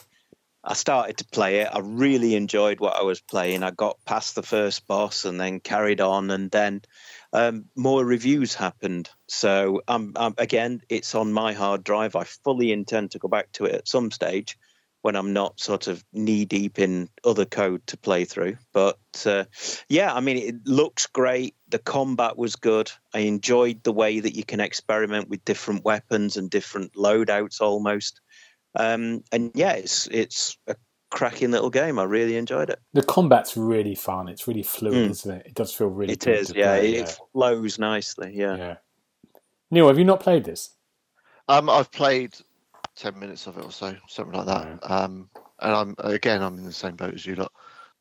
[0.68, 1.70] I started to play it.
[1.72, 3.64] I really enjoyed what I was playing.
[3.64, 6.82] I got past the first boss and then carried on, and then
[7.32, 9.10] um, more reviews happened.
[9.30, 12.18] So, um, um, again, it's on my hard drive.
[12.18, 14.58] I fully intend to go back to it at some stage
[15.02, 18.58] when I'm not sort of knee deep in other code to play through.
[18.74, 19.46] But uh,
[19.88, 21.56] yeah, I mean, it looks great.
[21.70, 22.92] The combat was good.
[23.14, 28.20] I enjoyed the way that you can experiment with different weapons and different loadouts almost.
[28.76, 30.76] Um, and yeah, it's it's a
[31.10, 31.98] cracking little game.
[32.00, 32.80] I really enjoyed it.
[32.94, 34.28] The combat's really fun.
[34.28, 35.12] It's really fluid, Mm.
[35.12, 35.46] isn't it?
[35.48, 36.78] It does feel really It good is, yeah.
[36.78, 38.56] play, It flows nicely, yeah.
[38.58, 38.76] yeah.
[39.72, 40.72] Neil, have you not played this?
[41.50, 42.36] um, I've played
[42.96, 44.80] ten minutes of it or so, something like that.
[44.92, 47.52] Um, and I'm again, I'm in the same boat as you lot.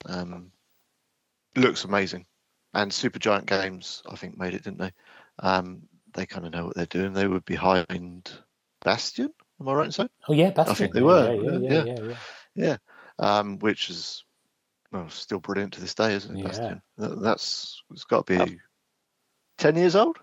[0.06, 0.50] Um,
[1.54, 2.26] looks amazing,
[2.74, 4.92] and Supergiant Games, I think, made it, didn't they?
[5.38, 5.82] Um,
[6.14, 7.12] they kind of know what they're doing.
[7.12, 8.30] They were behind
[8.84, 9.32] Bastion.
[9.60, 10.10] Am I right in saying?
[10.28, 10.70] Oh yeah, Bastion.
[10.72, 12.02] I think they were, Yeah, yeah, yeah, yeah, yeah.
[12.08, 12.16] yeah.
[12.54, 12.76] Yeah,
[13.18, 14.24] um, which is
[14.92, 16.40] well, still brilliant to this day, isn't it?
[16.40, 16.48] Yeah.
[16.48, 16.82] Bastion.
[16.98, 18.60] That, that's it's got to be Um,
[19.58, 20.18] ten years old.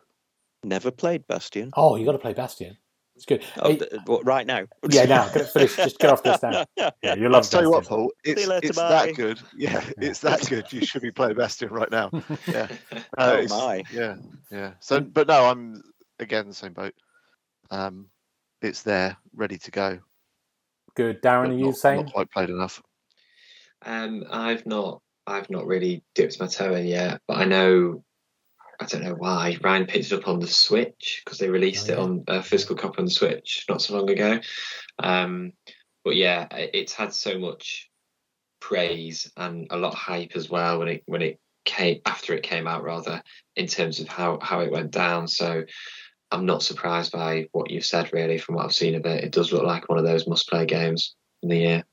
[0.64, 1.72] Never played Bastion.
[1.76, 2.78] Oh, you got to play Bastion.
[3.16, 3.44] It's good.
[3.58, 4.66] Oh, Hey, th- what, right now?
[4.90, 5.76] yeah, now get finish.
[5.76, 6.66] Just get off this now.
[6.78, 8.12] Yeah, you'll I'll love tell you what, Paul.
[8.24, 9.40] It's, later, it's that good.
[9.56, 10.72] Yeah, it's that good.
[10.74, 12.10] You should be playing Bastion right now.
[12.48, 12.68] Yeah.
[13.18, 13.84] Uh, Oh, my.
[13.92, 14.16] Yeah,
[14.50, 14.72] yeah.
[14.80, 15.84] So, but no, I'm
[16.20, 16.94] again the same boat.
[17.70, 18.08] Um,
[18.64, 20.00] it's there, ready to go.
[20.96, 21.50] Good, but Darren.
[21.50, 22.06] Are you not, saying?
[22.06, 22.82] not quite played enough?
[23.86, 28.04] Um, I've not, I've not really dipped my toe in yet, but I know,
[28.80, 29.58] I don't know why.
[29.62, 32.76] Ryan picked it up on the Switch because they released Oh, it on a physical
[32.76, 34.40] copy on the Switch not so long ago.
[35.00, 35.54] Um,
[36.04, 37.90] but yeah, it's had so much
[38.60, 42.44] praise and a lot of hype as well when it when it came after it
[42.44, 43.24] came out, rather
[43.56, 45.28] in terms of how how it went down.
[45.28, 45.64] So.
[46.34, 49.24] I'm not surprised by what you've said, really, from what I've seen of it.
[49.24, 51.84] It does look like one of those must play games in the year.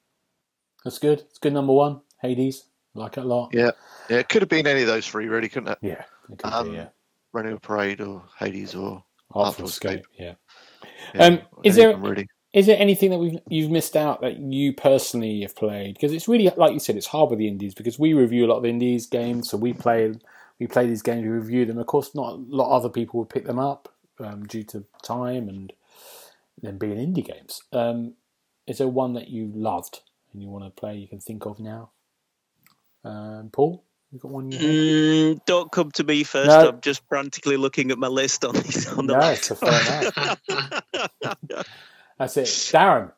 [0.84, 1.20] That's good.
[1.20, 2.00] It's good number one.
[2.22, 2.64] Hades.
[2.94, 3.50] Like it a lot.
[3.52, 3.70] Yeah.
[4.08, 5.78] Yeah, it could have been any of those three, really, couldn't it?
[5.82, 6.02] Yeah.
[6.32, 6.88] It could Um, be, yeah.
[7.32, 10.00] Running a Parade or Hades or Artful Artful Escape.
[10.00, 10.06] Escape.
[10.18, 10.34] Yeah.
[11.14, 12.26] yeah, Um, is any there- really?
[12.52, 15.94] Is there anything that we've you've missed out that you personally have played?
[15.94, 18.48] Because it's really like you said, it's hard with the indies because we review a
[18.48, 20.12] lot of indies games, so we play
[20.58, 21.78] we play these games, we review them.
[21.78, 23.88] Of course, not a lot of other people would pick them up
[24.20, 25.72] um, due to time and
[26.62, 27.62] them being indie games.
[27.72, 28.14] Um,
[28.66, 30.00] is there one that you loved
[30.32, 30.96] and you want to play?
[30.96, 31.90] You can think of now.
[33.04, 34.50] Um, Paul, you got one?
[34.52, 34.58] You?
[34.58, 36.48] Mm, don't come to me first.
[36.48, 36.68] No.
[36.68, 39.70] I'm just frantically looking at my list on, this, on the No, it's a fair
[39.70, 40.38] laptop.
[42.18, 43.12] That's it, Darren.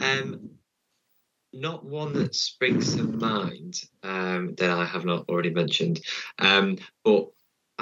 [0.00, 0.50] Um,
[1.52, 6.00] not one that springs to mind um, that I have not already mentioned,
[6.38, 7.28] um, but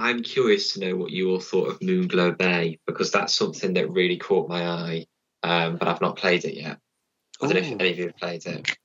[0.00, 3.90] I'm curious to know what you all thought of Moonglow Bay because that's something that
[3.90, 5.06] really caught my eye,
[5.42, 6.78] um, but I've not played it yet.
[7.42, 8.76] I don't know if any of you have played it.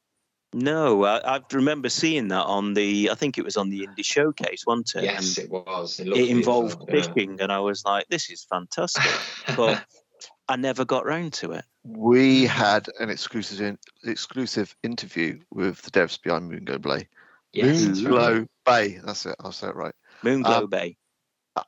[0.54, 3.10] No, I, I remember seeing that on the.
[3.12, 5.04] I think it was on the indie showcase, wasn't it?
[5.04, 6.00] Yes, And it was.
[6.00, 7.14] It, it looked involved beautiful, yeah.
[7.14, 9.12] fishing, and I was like, "This is fantastic."
[9.58, 9.86] But
[10.48, 11.66] I never got round to it.
[11.84, 17.08] We had an exclusive in, exclusive interview with the devs behind Moonglow Bay.
[17.52, 18.14] Yes, that's right.
[18.14, 19.00] Moonglow Bay.
[19.04, 19.36] That's it.
[19.40, 19.96] I'll say it right.
[20.24, 20.98] Moonglow Um, Bay.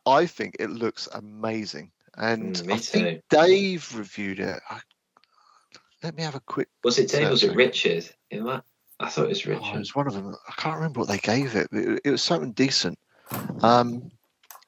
[0.06, 3.22] I think it looks amazing, and Mm, me I think too.
[3.30, 4.60] Dave reviewed it.
[4.70, 4.80] I,
[6.04, 6.70] let me have a quick.
[6.84, 7.30] Was it Dave?
[7.30, 7.58] Was it Searching.
[7.58, 8.64] Richard in that?
[9.00, 9.76] I thought it was Oh, Richard.
[9.76, 10.36] it was one of them.
[10.48, 11.68] I can't remember what they gave it.
[11.72, 12.98] It, it was something decent.
[13.62, 14.12] Um,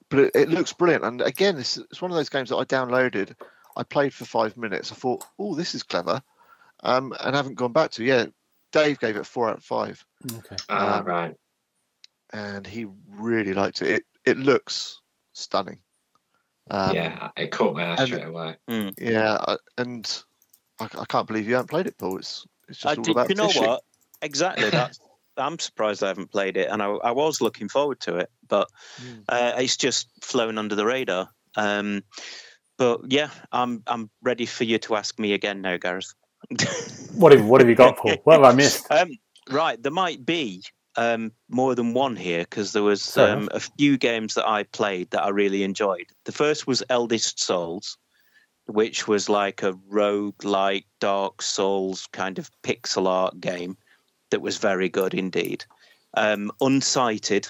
[0.10, 1.04] but it, it looks brilliant.
[1.04, 3.34] And again, it's, it's one of those games that I downloaded.
[3.76, 4.92] I played for five minutes.
[4.92, 6.22] I thought, oh, this is clever,
[6.84, 8.04] um, and haven't gone back to.
[8.04, 8.26] Yeah,
[8.72, 10.04] Dave gave it four out of five,
[10.38, 10.56] Okay.
[10.70, 11.36] ah, um, right.
[12.34, 13.90] and he really liked it.
[13.90, 14.99] It, it looks
[15.40, 15.80] stunning.
[16.72, 18.56] Um, yeah, it caught my eye and- straight away.
[19.00, 20.24] yeah, I- and
[20.80, 22.18] I, I can't believe you haven't played it, Paul.
[22.18, 23.64] It's it's I just all did, about you know fishing.
[23.66, 23.84] what?
[24.22, 24.70] Exactly.
[24.72, 25.00] That's.
[25.38, 28.68] I'm surprised I haven't played it, and I, I was looking forward to it, but
[29.02, 29.24] Mm.
[29.30, 31.30] uh, it's just flown under the radar.
[31.56, 32.04] Um,
[32.78, 36.14] but yeah, I'm I'm ready for you to ask me again now, Gareth.
[37.16, 38.16] What have What have you got, Paul?
[38.26, 38.86] What have I missed?
[38.92, 39.10] Um,
[39.50, 40.64] right, there might be
[40.96, 45.12] um, more than one here because there was um, a few games that I played
[45.12, 46.08] that I really enjoyed.
[46.26, 47.98] The first was Eldest Souls,
[48.66, 53.78] which was like a rogue-like Dark Souls kind of pixel art game
[54.32, 55.66] that was very good indeed.
[56.16, 57.50] Um, Unsighted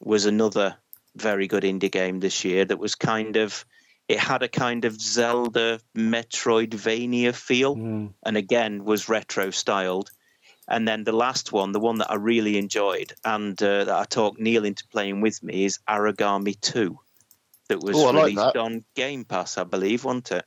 [0.00, 0.76] was another
[1.14, 3.64] very good indie game this year that was kind of
[4.08, 10.10] it had a kind of Zelda Metroidvania feel Mm, and again was retro styled.
[10.68, 14.04] And then the last one, the one that I really enjoyed and uh, that I
[14.04, 16.98] talked Neil into playing with me, is Aragami 2,
[17.68, 18.56] that was Oh, I like released that.
[18.56, 20.44] on Game Pass, I believe, wasn't it?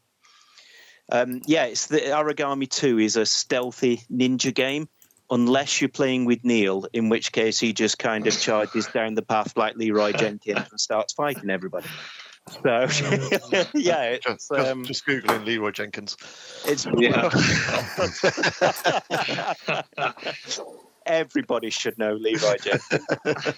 [1.12, 4.90] Um, yeah, it's the Aragami 2 is a stealthy ninja game,
[5.32, 9.22] unless you're playing with Neil, in which case he just kind of charges down the
[9.22, 11.88] path like Leroy Jenkins and starts fighting everybody.
[12.50, 12.88] So,
[13.74, 16.18] yeah, Just, it's, just, um, just googling Leroy Jenkins.
[16.66, 17.30] it's Yeah.
[21.06, 23.06] everybody should know Leroy Jenkins.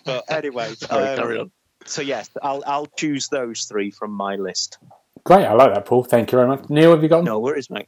[0.05, 1.51] but anyway, Sorry, um, carry on.
[1.85, 4.77] so yes, I'll I'll choose those three from my list.
[5.23, 6.03] great, I like that, Paul.
[6.03, 6.69] Thank you very much.
[6.69, 7.23] Neil, have you got?
[7.23, 7.87] No worries, mate.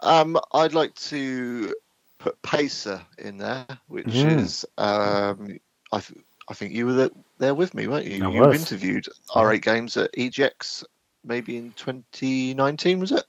[0.00, 1.74] Um, I'd like to
[2.18, 4.38] put Pacer in there, which Mm.
[4.40, 5.58] is um,
[5.92, 7.10] I, th- I think you were there,
[7.42, 8.30] there with me, weren't you?
[8.30, 10.84] You interviewed R8 Games at EGX
[11.24, 13.24] maybe in 2019, was it?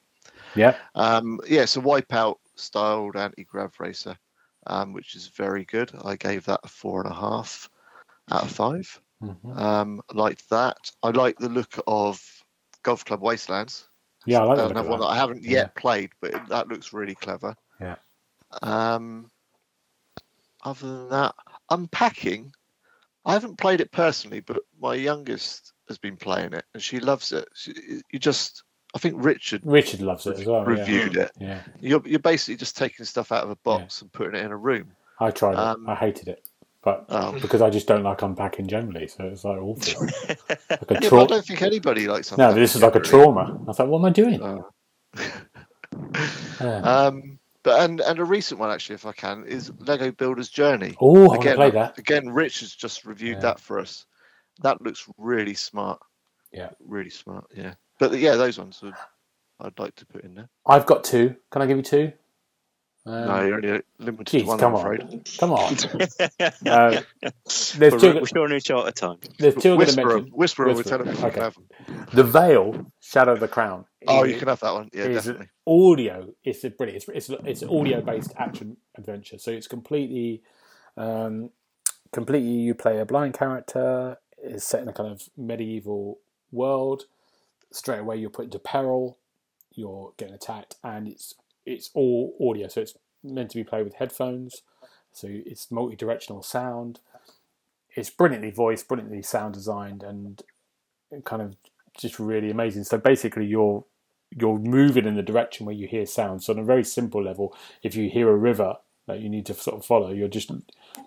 [0.55, 0.75] Yeah.
[0.95, 4.15] Um, yeah, it's a wipeout styled anti grav racer,
[4.67, 5.91] um, which is very good.
[6.05, 7.69] I gave that a four and a half
[8.31, 9.01] out of five.
[9.21, 9.57] Mhm.
[9.57, 10.91] Um, liked that.
[11.01, 12.21] I like the look of
[12.83, 13.87] Golf Club Wastelands.
[14.25, 14.67] Yeah, I like that.
[14.67, 17.55] Uh, another one that I haven't yet played, but it, that looks really clever.
[17.81, 17.95] Yeah.
[18.61, 19.31] Um,
[20.63, 21.35] other than that,
[21.71, 22.53] unpacking.
[23.25, 27.31] I haven't played it personally, but my youngest has been playing it, and she loves
[27.31, 27.47] it.
[27.55, 27.73] She,
[28.11, 28.63] you just,
[28.95, 30.61] I think Richard Richard loves it as well.
[30.63, 30.69] yeah.
[30.79, 31.31] reviewed it.
[31.39, 34.51] Yeah, You're, you're basically just taking stuff out of a box and putting it in
[34.51, 34.91] a room.
[35.19, 35.57] I tried it.
[35.59, 36.47] Um, I hated it,
[36.83, 40.05] but Um, because I just don't like unpacking generally, so it's like awful.
[40.69, 42.35] like a yeah, I don't think anybody likes.
[42.37, 43.59] No, this is like a trauma.
[43.69, 44.41] I thought, what am I doing?
[44.41, 44.59] Uh,
[46.61, 46.77] Yeah.
[46.79, 47.32] um,
[47.63, 50.95] but and and a recent one actually, if I can, is Lego Builder's Journey.
[50.99, 51.97] oh, I want again, play that.
[51.97, 53.41] Again, Rich has just reviewed Yeah.
[53.41, 54.05] that for us.
[54.61, 55.99] That looks really smart.
[56.51, 56.69] Yeah.
[56.85, 57.45] Really smart.
[57.55, 57.73] Yeah.
[57.99, 58.93] But yeah, those ones would,
[59.59, 60.49] I'd like to put in there.
[60.65, 61.35] I've got two.
[61.51, 62.11] Can I give you two?
[63.05, 64.93] Um, no, you're only limited geez, to one, come I'm on.
[64.93, 65.29] afraid.
[65.37, 65.73] Come on.
[66.67, 67.01] uh,
[67.75, 68.21] There's we're, two.
[68.33, 69.17] we're running short of time.
[69.39, 70.19] There's two I'm Whisperer.
[70.19, 71.29] Whisperer, we're telling okay.
[71.31, 72.05] can have them.
[72.13, 73.85] The Vale, Shadow of the Crown.
[74.07, 74.89] Oh, you can have that one.
[74.93, 75.49] Yeah, definitely.
[75.65, 76.33] audio.
[76.43, 77.03] It's a brilliant.
[77.07, 79.37] It's it's, it's an audio based action adventure.
[79.37, 80.41] So it's completely,
[80.97, 81.49] um,
[82.11, 82.49] completely.
[82.49, 84.17] You play a blind character.
[84.41, 86.19] It's set in a kind of medieval
[86.51, 87.03] world.
[87.71, 89.17] Straight away, you're put into peril.
[89.73, 91.35] You're getting attacked, and it's
[91.65, 92.67] it's all audio.
[92.67, 94.61] So it's meant to be played with headphones.
[95.11, 96.99] So it's multi directional sound.
[97.95, 100.41] It's brilliantly voiced, brilliantly sound designed, and
[101.23, 101.55] kind of
[101.97, 102.83] just really amazing.
[102.83, 103.85] So basically, you're
[104.39, 106.43] you're moving in the direction where you hear sound.
[106.43, 109.53] So on a very simple level, if you hear a river that you need to
[109.53, 110.51] sort of follow, you're just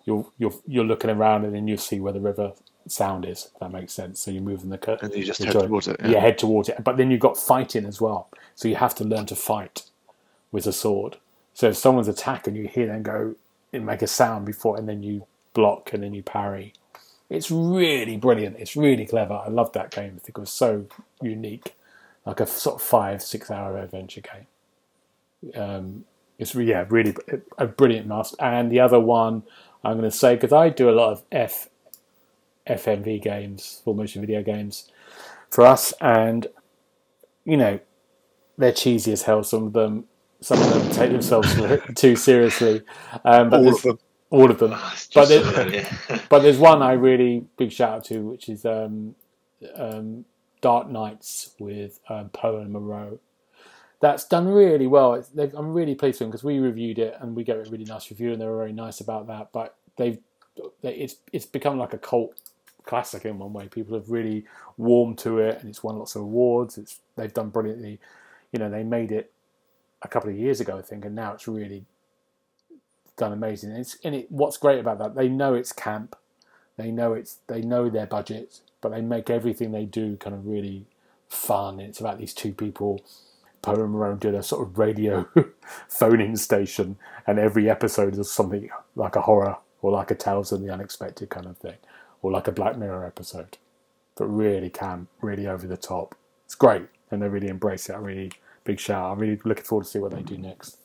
[0.04, 2.52] you're you're you're looking around and then you see where the river
[2.88, 3.50] sound is.
[3.52, 4.20] If that makes sense.
[4.20, 5.10] So you're moving the curtain.
[5.10, 5.66] And you just head joint.
[5.66, 5.96] towards it.
[6.00, 6.10] Yeah.
[6.10, 6.20] Yeah.
[6.20, 6.82] head towards it.
[6.82, 8.28] But then you've got fighting as well.
[8.54, 9.82] So you have to learn to fight
[10.52, 11.16] with a sword.
[11.54, 13.34] So if someone's attacking, you hear them go
[13.72, 16.74] and make a sound before, and then you block and then you parry.
[17.28, 18.56] It's really brilliant.
[18.58, 19.34] It's really clever.
[19.34, 20.14] I love that game.
[20.16, 20.86] I think it was so
[21.20, 21.74] unique,
[22.26, 25.54] like a sort of five, six hour adventure game.
[25.62, 26.04] Um,
[26.38, 27.14] it's yeah, really
[27.56, 28.36] a brilliant master.
[28.40, 29.44] And the other one
[29.84, 31.68] I'm going to say because I do a lot of F
[32.66, 34.90] FMV games, full motion video games,
[35.50, 36.48] for us, and
[37.44, 37.78] you know,
[38.58, 39.44] they're cheesy as hell.
[39.44, 40.04] Some of them,
[40.40, 41.54] some of them take themselves
[41.94, 42.82] too seriously.
[43.24, 43.98] Um, but All of them.
[44.30, 44.72] all of them.
[44.92, 46.18] It's But just it- some of them, yeah.
[46.28, 49.14] But there's one I really big shout out to, which is um,
[49.76, 50.24] um,
[50.60, 53.18] Dark Knights with um, Poe and Munro.
[54.00, 55.24] That's done really well.
[55.38, 58.10] I'm really pleased with them because we reviewed it and we it a really nice
[58.10, 59.48] review, and they were very nice about that.
[59.52, 60.18] But they've
[60.82, 62.40] they, it's it's become like a cult
[62.84, 63.68] classic in one way.
[63.68, 64.44] People have really
[64.76, 66.78] warmed to it, and it's won lots of awards.
[66.78, 68.00] It's they've done brilliantly.
[68.52, 69.32] You know, they made it
[70.02, 71.84] a couple of years ago, I think, and now it's really
[73.16, 73.72] done amazing.
[73.72, 76.16] And and it, what's great about that, they know it's camp,
[76.76, 80.46] they know it's they know their budget, but they make everything they do kind of
[80.46, 80.86] really
[81.28, 81.80] fun.
[81.80, 83.04] It's about these two people.
[83.60, 85.28] Poe Munro did a sort of radio
[85.88, 90.60] phone-in station, and every episode is something like a horror or like a Tales of
[90.60, 91.78] the Unexpected kind of thing,
[92.22, 93.58] or like a Black Mirror episode.
[94.14, 96.14] But really camp, really over the top.
[96.44, 97.94] It's great, and they really embrace it.
[97.94, 98.30] I really
[98.62, 99.10] big shout.
[99.10, 100.78] I'm really looking forward to see what they do next.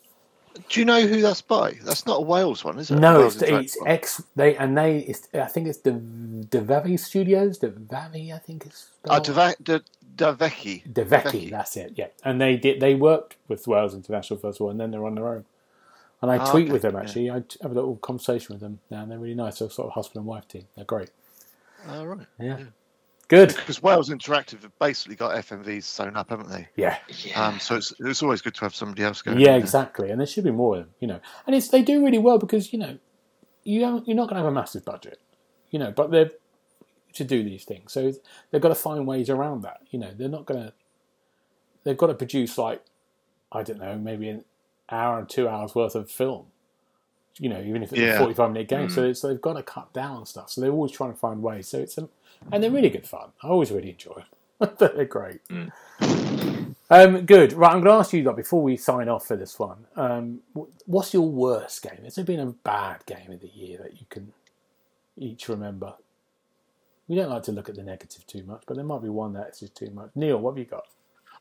[0.70, 1.74] Do you know who that's by?
[1.84, 3.00] That's not a Wales one, is it?
[3.00, 3.78] No, it's, it's.
[3.86, 4.24] X.
[4.36, 5.00] They and they.
[5.00, 7.60] It's, I think it's the Devavi Studios.
[7.60, 8.90] Devavi, I think it's.
[9.10, 9.80] Ah, Da-
[10.16, 10.84] D'Avekki.
[10.94, 11.50] Deveki, Deveki.
[11.52, 11.94] that's it.
[11.96, 12.80] Yeah, and they did.
[12.82, 15.46] They worked with Wales International Festival, and then they're on their own.
[16.22, 17.00] And I Ah, tweet okay, with them yeah.
[17.02, 17.32] actually.
[17.32, 19.60] I t- have a little conversation with them now, and they're really nice.
[19.60, 20.68] They're sort of husband and wife team.
[20.76, 21.12] They're great.
[21.88, 22.28] Oh, right.
[22.40, 22.58] Yeah,
[23.32, 23.50] good.
[23.56, 26.68] Because Wales Interactive have basically got FMVs sewn up, haven't they?
[26.76, 27.48] Yeah, Yeah.
[27.48, 29.40] Um, so it's it's always good to have somebody else going.
[29.40, 29.60] yeah, in there.
[29.60, 30.12] exactly.
[30.12, 31.20] And there should be more of them, you know.
[31.48, 33.00] And it's they do really well because you know
[33.64, 35.20] you haven't, you're not going to have a massive budget,
[35.72, 36.32] you know, but they're
[37.14, 38.14] to do these things, so
[38.52, 39.82] they've got to find ways around that.
[39.90, 40.74] You know, they're not going to.
[41.84, 42.84] They've got to produce like
[43.52, 44.46] I don't know, maybe an
[44.90, 46.46] hour and two hours worth of film.
[47.40, 48.16] You know, even if it's Yeah.
[48.16, 50.50] a forty-five minute game, so it's, they've got to cut down on stuff.
[50.52, 51.68] So they're always trying to find ways.
[51.68, 52.08] So it's a,
[52.52, 53.30] and they're really good fun.
[53.44, 54.24] I always really enjoy
[54.60, 54.70] them.
[54.80, 55.42] they're great.
[56.90, 57.54] Um, good.
[57.54, 60.42] Right, I'm going to ask you, like, before we sign off for this one, um,
[60.86, 62.04] what's your worst game?
[62.04, 64.34] Has there been a bad game of the year that you can
[65.18, 65.94] each remember?
[67.08, 69.34] We don't like to look at the negative too much, but there might be one
[69.34, 70.12] that's just too much.
[70.16, 70.84] Neil, what have you got?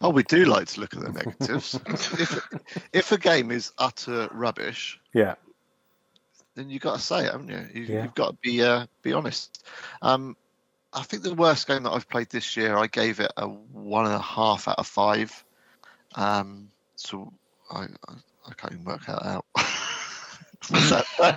[0.01, 1.79] Oh, we do like to look at the negatives.
[1.87, 2.49] if
[2.93, 5.35] if a game is utter rubbish, Yeah.
[6.55, 7.67] then you've got to say it, haven't you?
[7.75, 8.05] you Yeah.
[8.05, 9.65] You've got to be uh, be honest.
[10.01, 10.37] Um,
[10.93, 14.07] I think the worst game that I've played this year, I gave it a one
[14.07, 15.45] and a half out of five.
[16.15, 17.33] Um, so
[17.71, 18.15] I, I,
[18.49, 19.45] I can't even work that out.
[20.69, 21.37] What's that?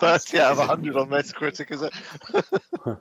[0.00, 1.92] 30 out of 100 on Metacritic, is it?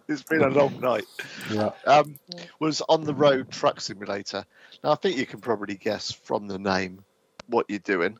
[0.08, 1.06] it's been a long night.
[1.52, 1.72] Yeah.
[1.86, 2.20] Um,
[2.60, 4.46] was on the road truck simulator.
[4.84, 7.04] Now, I think you can probably guess from the name
[7.48, 8.18] what you're doing.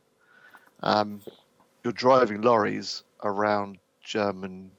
[0.82, 1.20] Um,
[1.84, 4.70] you're driving lorries around German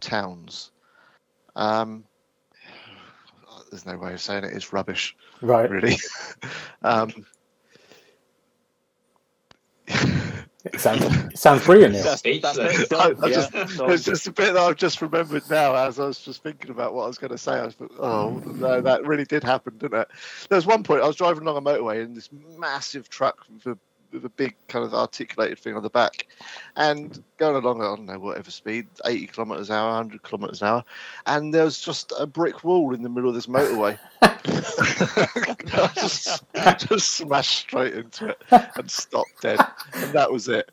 [0.00, 0.70] towns.
[1.56, 2.04] Um,
[3.70, 4.52] there's no way of saying it.
[4.54, 5.68] It's rubbish, Right.
[5.70, 5.96] really.
[6.82, 7.10] um,
[10.64, 12.04] It sounds, it sounds brilliant, Neil.
[12.04, 12.78] That's, that's Speechless.
[12.78, 13.06] next I.
[13.08, 16.04] I Yeah, just, so- there's just a bit that I've just remembered now as I
[16.06, 17.52] was just thinking about what I was going to say.
[17.54, 20.08] I was, oh, no, that really did happen, didn't it?
[20.48, 23.66] There was one point I was driving along a motorway and this massive truck with
[23.66, 23.78] a,
[24.12, 26.26] with a big kind of articulated thing on the back
[26.76, 30.68] and going along, I don't know, whatever speed, 80 kilometres an hour, 100 kilometres an
[30.68, 30.84] hour,
[31.26, 33.98] and there was just a brick wall in the middle of this motorway.
[34.22, 36.44] I just,
[36.88, 38.42] just smashed straight into it
[38.76, 39.58] and stopped dead.
[39.94, 40.70] And that was it.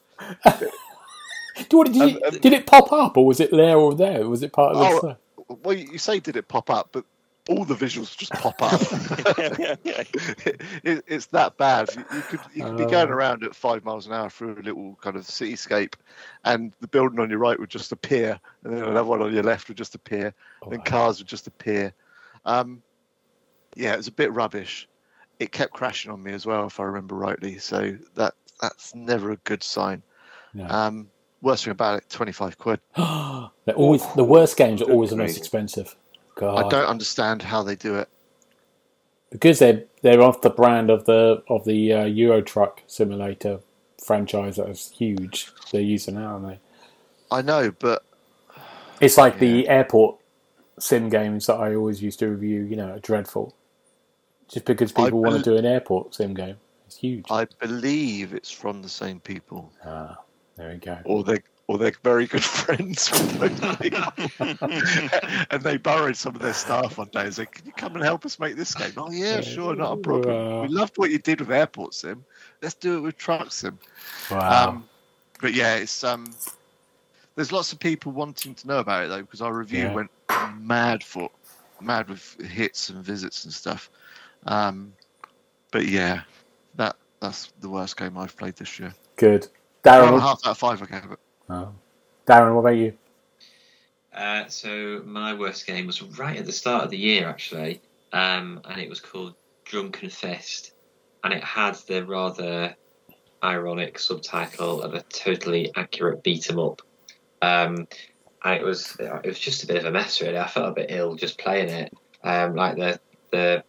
[1.70, 4.28] Did, you, And- and- did it pop up, or was it there or there?
[4.28, 5.18] Was it part of the?
[5.50, 7.04] Oh, well, you say did it pop up, but
[7.50, 8.80] all the visuals just pop up.
[10.84, 11.90] it, it's that bad.
[11.96, 13.14] You, you could you could be going Oh.
[13.14, 15.96] around at five miles an hour through a little kind of cityscape,
[16.46, 19.44] and the building on your right would just appear, and then another one on your
[19.44, 21.94] left would just appear, Oh, then cars would just appear.
[22.46, 22.82] Um,
[23.76, 24.88] yeah, it was a bit rubbish.
[25.40, 27.58] It kept crashing on me as well, if I remember rightly.
[27.58, 30.04] So that that's never a good sign.
[30.54, 30.68] No.
[30.68, 31.10] Um,
[31.42, 32.80] worst thing about it, twenty five quid.
[32.96, 35.96] They're always the worst games are always the most expensive.
[36.40, 36.66] God.
[36.66, 38.08] I don't understand how they do it.
[39.32, 43.60] because they're they're off the brand of the of the uh, Euro Truck Simulator
[44.04, 45.52] franchise that is huge.
[45.72, 46.60] They're using now, aren't they?
[47.32, 48.04] I know, but
[49.02, 50.16] It's like the airport
[50.80, 52.64] sim games that I always used to review.
[52.64, 53.54] You know, are dreadful.
[54.48, 56.56] Just because people want to do an airport sim game,
[56.88, 57.26] it's huge.
[57.30, 60.18] I believe it's from the same people, ah,
[60.56, 60.98] there we go.
[61.06, 61.40] or they
[61.70, 64.12] or they're very good friends with those people.
[65.52, 68.04] and they borrowed some of their staff one day and said, "Can you come and
[68.04, 70.36] help us make this game?" Oh yeah, sure, not a problem.
[70.36, 70.62] Wow.
[70.64, 72.26] We loved what you did with Airport Sim.
[72.64, 73.78] Let's do it with Truck Sim.
[74.32, 74.70] Wow.
[74.70, 74.90] Um,
[75.40, 76.34] but yeah, it's um,
[77.36, 79.94] there's lots of people wanting to know about it though because our review Yeah.
[79.94, 80.12] went
[80.60, 81.30] mad for
[81.80, 83.92] mad with hits and visits and stuff.
[84.48, 84.92] Um,
[85.72, 86.22] but yeah,
[86.78, 88.92] that that's the worst game I've played this year.
[89.18, 89.44] Good.
[89.84, 91.20] Four Darren, and a what, half out of five I gave it.
[91.50, 91.74] Oh.
[92.26, 92.94] Darren, what about you?
[94.14, 97.82] Uh, so my worst game was right at the start of the year, actually,
[98.12, 99.36] um, and it was called
[99.66, 100.74] Drunken Fist,
[101.24, 102.76] and it had the rather
[103.44, 106.82] ironic subtitle of a totally accurate beat 'em up.
[107.42, 107.88] Um,
[108.44, 110.38] and it was it was just a bit of a mess, really.
[110.38, 111.94] I felt a bit ill just playing it.
[112.24, 113.00] Um, like the
[113.32, 113.64] the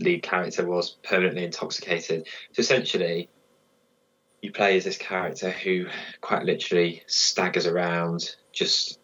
[0.00, 2.26] lead character was permanently intoxicated.
[2.52, 3.28] So essentially,
[4.42, 5.86] you play as this character who
[6.20, 8.98] quite literally staggers around, just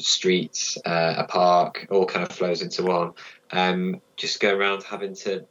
[0.00, 3.12] streets, uh, a park, all kind of flows into one.
[3.50, 5.46] Um, just go around having to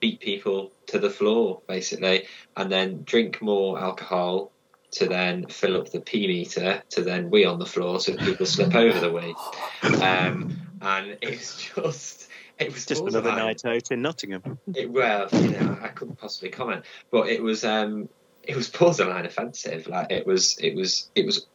[0.00, 2.26] beat people to the floor, basically,
[2.56, 4.52] and then drink more alcohol
[4.90, 8.46] to then fill up the P meter to then wee on the floor so people
[8.46, 9.34] slip over the wee.
[10.00, 12.26] Um, and it's just.
[12.58, 14.58] It was Just another night out in Nottingham.
[14.74, 18.08] It, well, you know, I couldn't possibly comment, but it was um,
[18.48, 19.86] it was borderline offensive.
[19.86, 21.46] Like it was, it was, it was,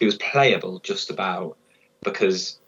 [0.00, 1.58] it was playable just about
[2.02, 2.58] because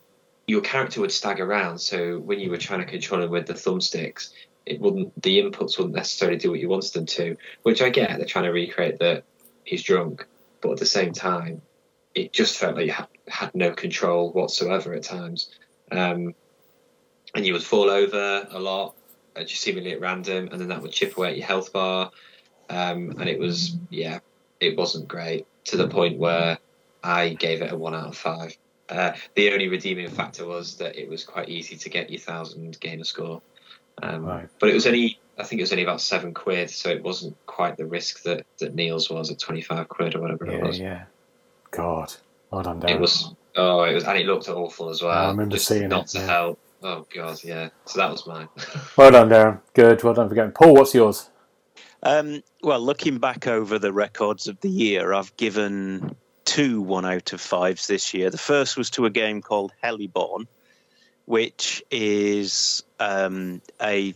[0.49, 1.79] your character would stagger around.
[1.79, 4.31] So when you were trying to control him with the thumbsticks,
[4.66, 7.37] it wouldn't, the inputs wouldn't necessarily do what you wanted them to.
[7.62, 8.16] Which I get.
[8.16, 9.24] They're trying to recreate that
[9.64, 10.26] he's drunk,
[10.61, 11.62] but at the same time,
[12.14, 15.51] it just felt like you had, had no control whatsoever at times.
[15.93, 16.35] Um,
[17.35, 18.97] and you would fall over a lot
[19.37, 22.11] uh, just seemingly at random, and then that would chip away at your health bar.
[22.71, 24.19] Um, and it was, yeah,
[24.61, 26.59] it wasn't great to the point where
[27.03, 28.57] I gave it a one out of five.
[28.89, 32.79] Uh, the only redeeming factor was that it was quite easy to get your thousand
[32.81, 33.43] gamer score.
[34.03, 34.49] Um, Right.
[34.59, 37.37] But it was only, I think it was only about seven quid, so it wasn't
[37.47, 40.79] quite the risk that, that Neil's was at 25 quid or whatever it was.
[40.79, 41.05] yeah.
[41.71, 42.14] God,
[42.51, 42.91] well done, Darren.
[42.93, 45.27] It was, oh, it was, and it looked awful as well.
[45.27, 46.27] I remember Just seeing not it, to yeah.
[46.27, 46.59] help.
[46.83, 47.69] Oh, God, yeah.
[47.85, 48.49] So that was mine.
[48.97, 49.61] Well done, Darren.
[49.75, 50.03] Good.
[50.03, 50.53] Well done for getting.
[50.53, 51.29] Paul, what's yours?
[52.03, 57.32] Um, well, looking back over the records of the year, I've given two one out
[57.32, 58.30] of fives this year.
[58.30, 60.46] The first was to a game called Heliborne,
[61.24, 64.14] which is um, a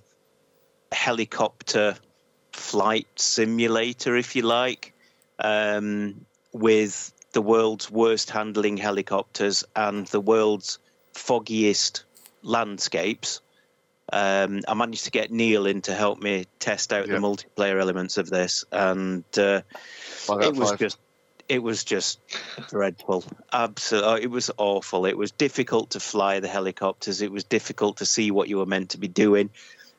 [0.92, 1.96] helicopter
[2.52, 4.94] flight simulator, if you like,
[5.38, 10.78] um, with the world's worst handling helicopters and the world's
[11.14, 12.04] foggiest
[12.42, 13.40] landscapes.
[14.12, 17.14] Um, I managed to get Neil in to help me test out Yeah.
[17.14, 19.62] the multiplayer elements of this, and uh,
[20.40, 20.78] it was five.
[20.78, 20.98] just
[21.48, 22.20] it was just
[22.68, 23.24] dreadful.
[23.52, 25.06] Absolutely, it was awful.
[25.06, 27.22] It was difficult to fly the helicopters.
[27.22, 29.50] It was difficult to see what you were meant to be doing.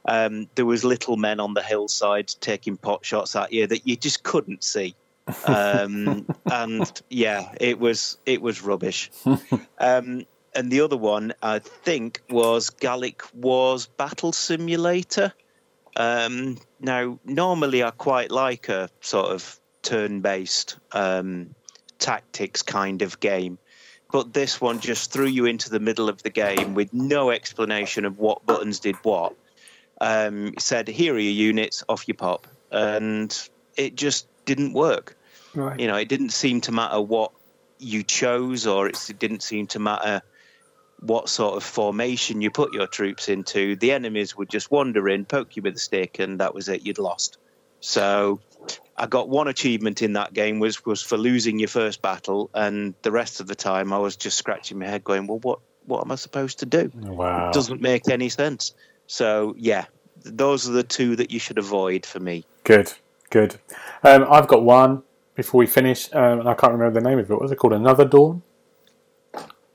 [0.05, 3.95] Um, there was little men on the hillside taking pot shots at you that you
[3.95, 4.95] just couldn't see.
[5.45, 9.09] Um, and yeah, it was it was rubbish.
[9.80, 10.26] Um,
[10.56, 15.34] and the other one I think was Gallic Wars Battle Simulator.
[15.95, 21.54] Um, now, normally I quite like a sort of turn-based um,
[21.99, 23.60] tactics kind of game,
[24.12, 28.06] but this one just threw you into the middle of the game with no explanation
[28.06, 29.36] of what buttons did what.
[30.01, 35.16] Um, it said, "Here are your units, off you pop," and it just didn't work.
[35.54, 35.80] Right.
[35.80, 37.32] You know, it didn't seem to matter what
[37.78, 40.22] you chose, or it didn't seem to matter
[41.04, 43.76] what sort of formation you put your troops into.
[43.76, 46.86] The enemies would just wander in, poke you with a stick, and that was it.
[46.86, 47.38] You'd lost.
[47.82, 48.39] So
[48.95, 52.93] I got one achievement in that game was was for losing your first battle, and
[53.01, 56.01] the rest of the time I was just scratching my head, going, "Well, what what
[56.06, 56.91] am I supposed to do?
[56.95, 57.49] Wow.
[57.49, 58.74] It doesn't make any sense."
[59.08, 59.86] So yeah,
[60.24, 62.45] those are the two that you should avoid for me.
[62.64, 62.93] Good.
[63.30, 63.56] Good.
[64.04, 65.01] Um, I've got one
[65.36, 67.34] before we finish, um, and I can't remember the name of it.
[67.34, 67.74] What was it called?
[67.74, 68.43] Another Dawn.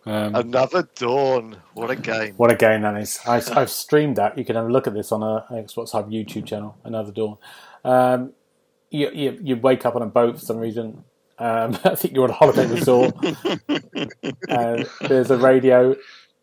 [0.09, 1.59] Um, Another Dawn.
[1.75, 2.33] What a game.
[2.39, 3.21] What a game that is!
[3.27, 4.39] I, I've streamed that.
[4.39, 6.79] You can have a look at this on a Xbox Hub YouTube channel.
[6.83, 7.37] Another Dawn.
[7.85, 8.33] Um,
[8.91, 11.05] you, you you wake up on a boat for some reason.
[11.39, 13.15] Um, I think you're on a holiday resort.
[14.49, 15.95] and there's a radio,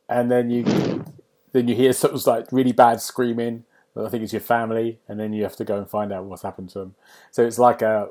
[0.08, 1.04] and then you
[1.52, 3.64] then you hear something like really bad screaming.
[3.98, 6.44] I think it's your family, and then you have to go and find out what's
[6.44, 6.96] happened to them.
[7.32, 8.10] So it's like a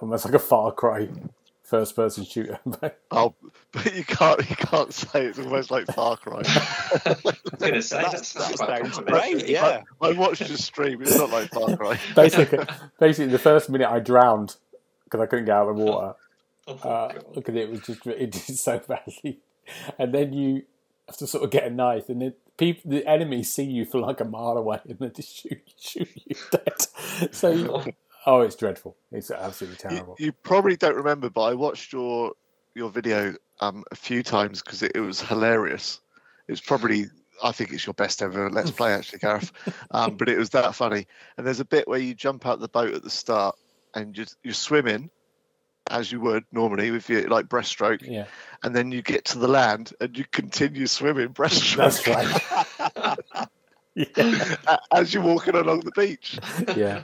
[0.00, 1.08] almost like a Far Cry
[1.72, 2.58] first person shooter.
[3.10, 3.34] Oh,
[3.72, 6.42] but you can't you can't say it's almost like Far Cry.
[6.46, 9.32] I was going to say That's- that's, that's that quite sounds complimentary.
[9.40, 9.82] great, yeah.
[10.00, 11.02] I watched the stream.
[11.02, 11.98] It's not like Far Cry.
[12.16, 12.64] basically,
[13.00, 14.56] basically, the first minute I drowned
[15.04, 16.14] because I couldn't get out of the water.
[16.68, 19.40] Oh, Uh, look at it, it was just it did so badly,
[19.98, 20.62] and then you
[21.08, 24.02] have to sort of get a knife, and then people, the enemies see you from
[24.02, 27.34] like a mile away, and they just shoot, shoot you dead.
[27.34, 27.92] So, you,
[28.26, 28.96] oh, it's dreadful.
[29.10, 30.16] It's absolutely terrible.
[30.18, 32.32] you probably don't remember, but I watched your
[32.74, 36.00] your video um, a few times because it, it was hilarious.
[36.48, 37.06] It's probably
[37.42, 39.52] I think it's your best ever Let's Play, actually, Gareth.
[39.90, 41.06] Um, but it was that funny.
[41.36, 43.56] And there's a bit where you jump out the boat at the start
[43.94, 45.10] and you're, you're swimming
[45.90, 48.26] as you would normally with your like breaststroke, Yeah,
[48.62, 53.48] and then you get to the land and you continue swimming breaststroke that's right.
[53.94, 54.56] yeah,
[54.92, 56.38] as you're walking along the beach.
[56.76, 57.02] yeah.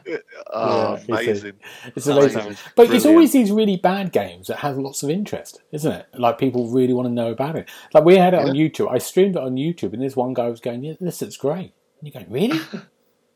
[0.53, 1.53] Oh, Yeah, it's a- amazing.
[1.97, 2.41] It's amazing.
[2.41, 2.57] Amazing.
[2.76, 6.07] But it's always these really bad games that have lots of interest, isn't it?
[6.14, 7.68] Like people really want to know about it.
[7.93, 8.91] Like we had it on YouTube.
[8.91, 11.72] I streamed it on YouTube, and this one guy was going, "Yeah, this looks great."
[12.01, 12.61] And you're going, "Really?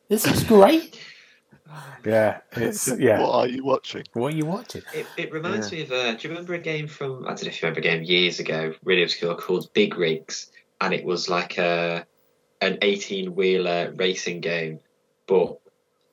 [0.09, 0.99] this looks great."
[2.05, 3.21] Yeah, it's yeah.
[3.23, 4.03] What are you watching?
[4.13, 4.83] What are you watching?
[4.93, 5.91] It, it reminds me of.
[5.93, 7.25] Uh, do you remember a game from?
[7.25, 10.51] I don't know if you remember a game years ago, really obscure, called Big Rigs,
[10.83, 12.05] and it was like a
[12.63, 14.81] an eighteen wheeler racing game,
[15.27, 15.59] but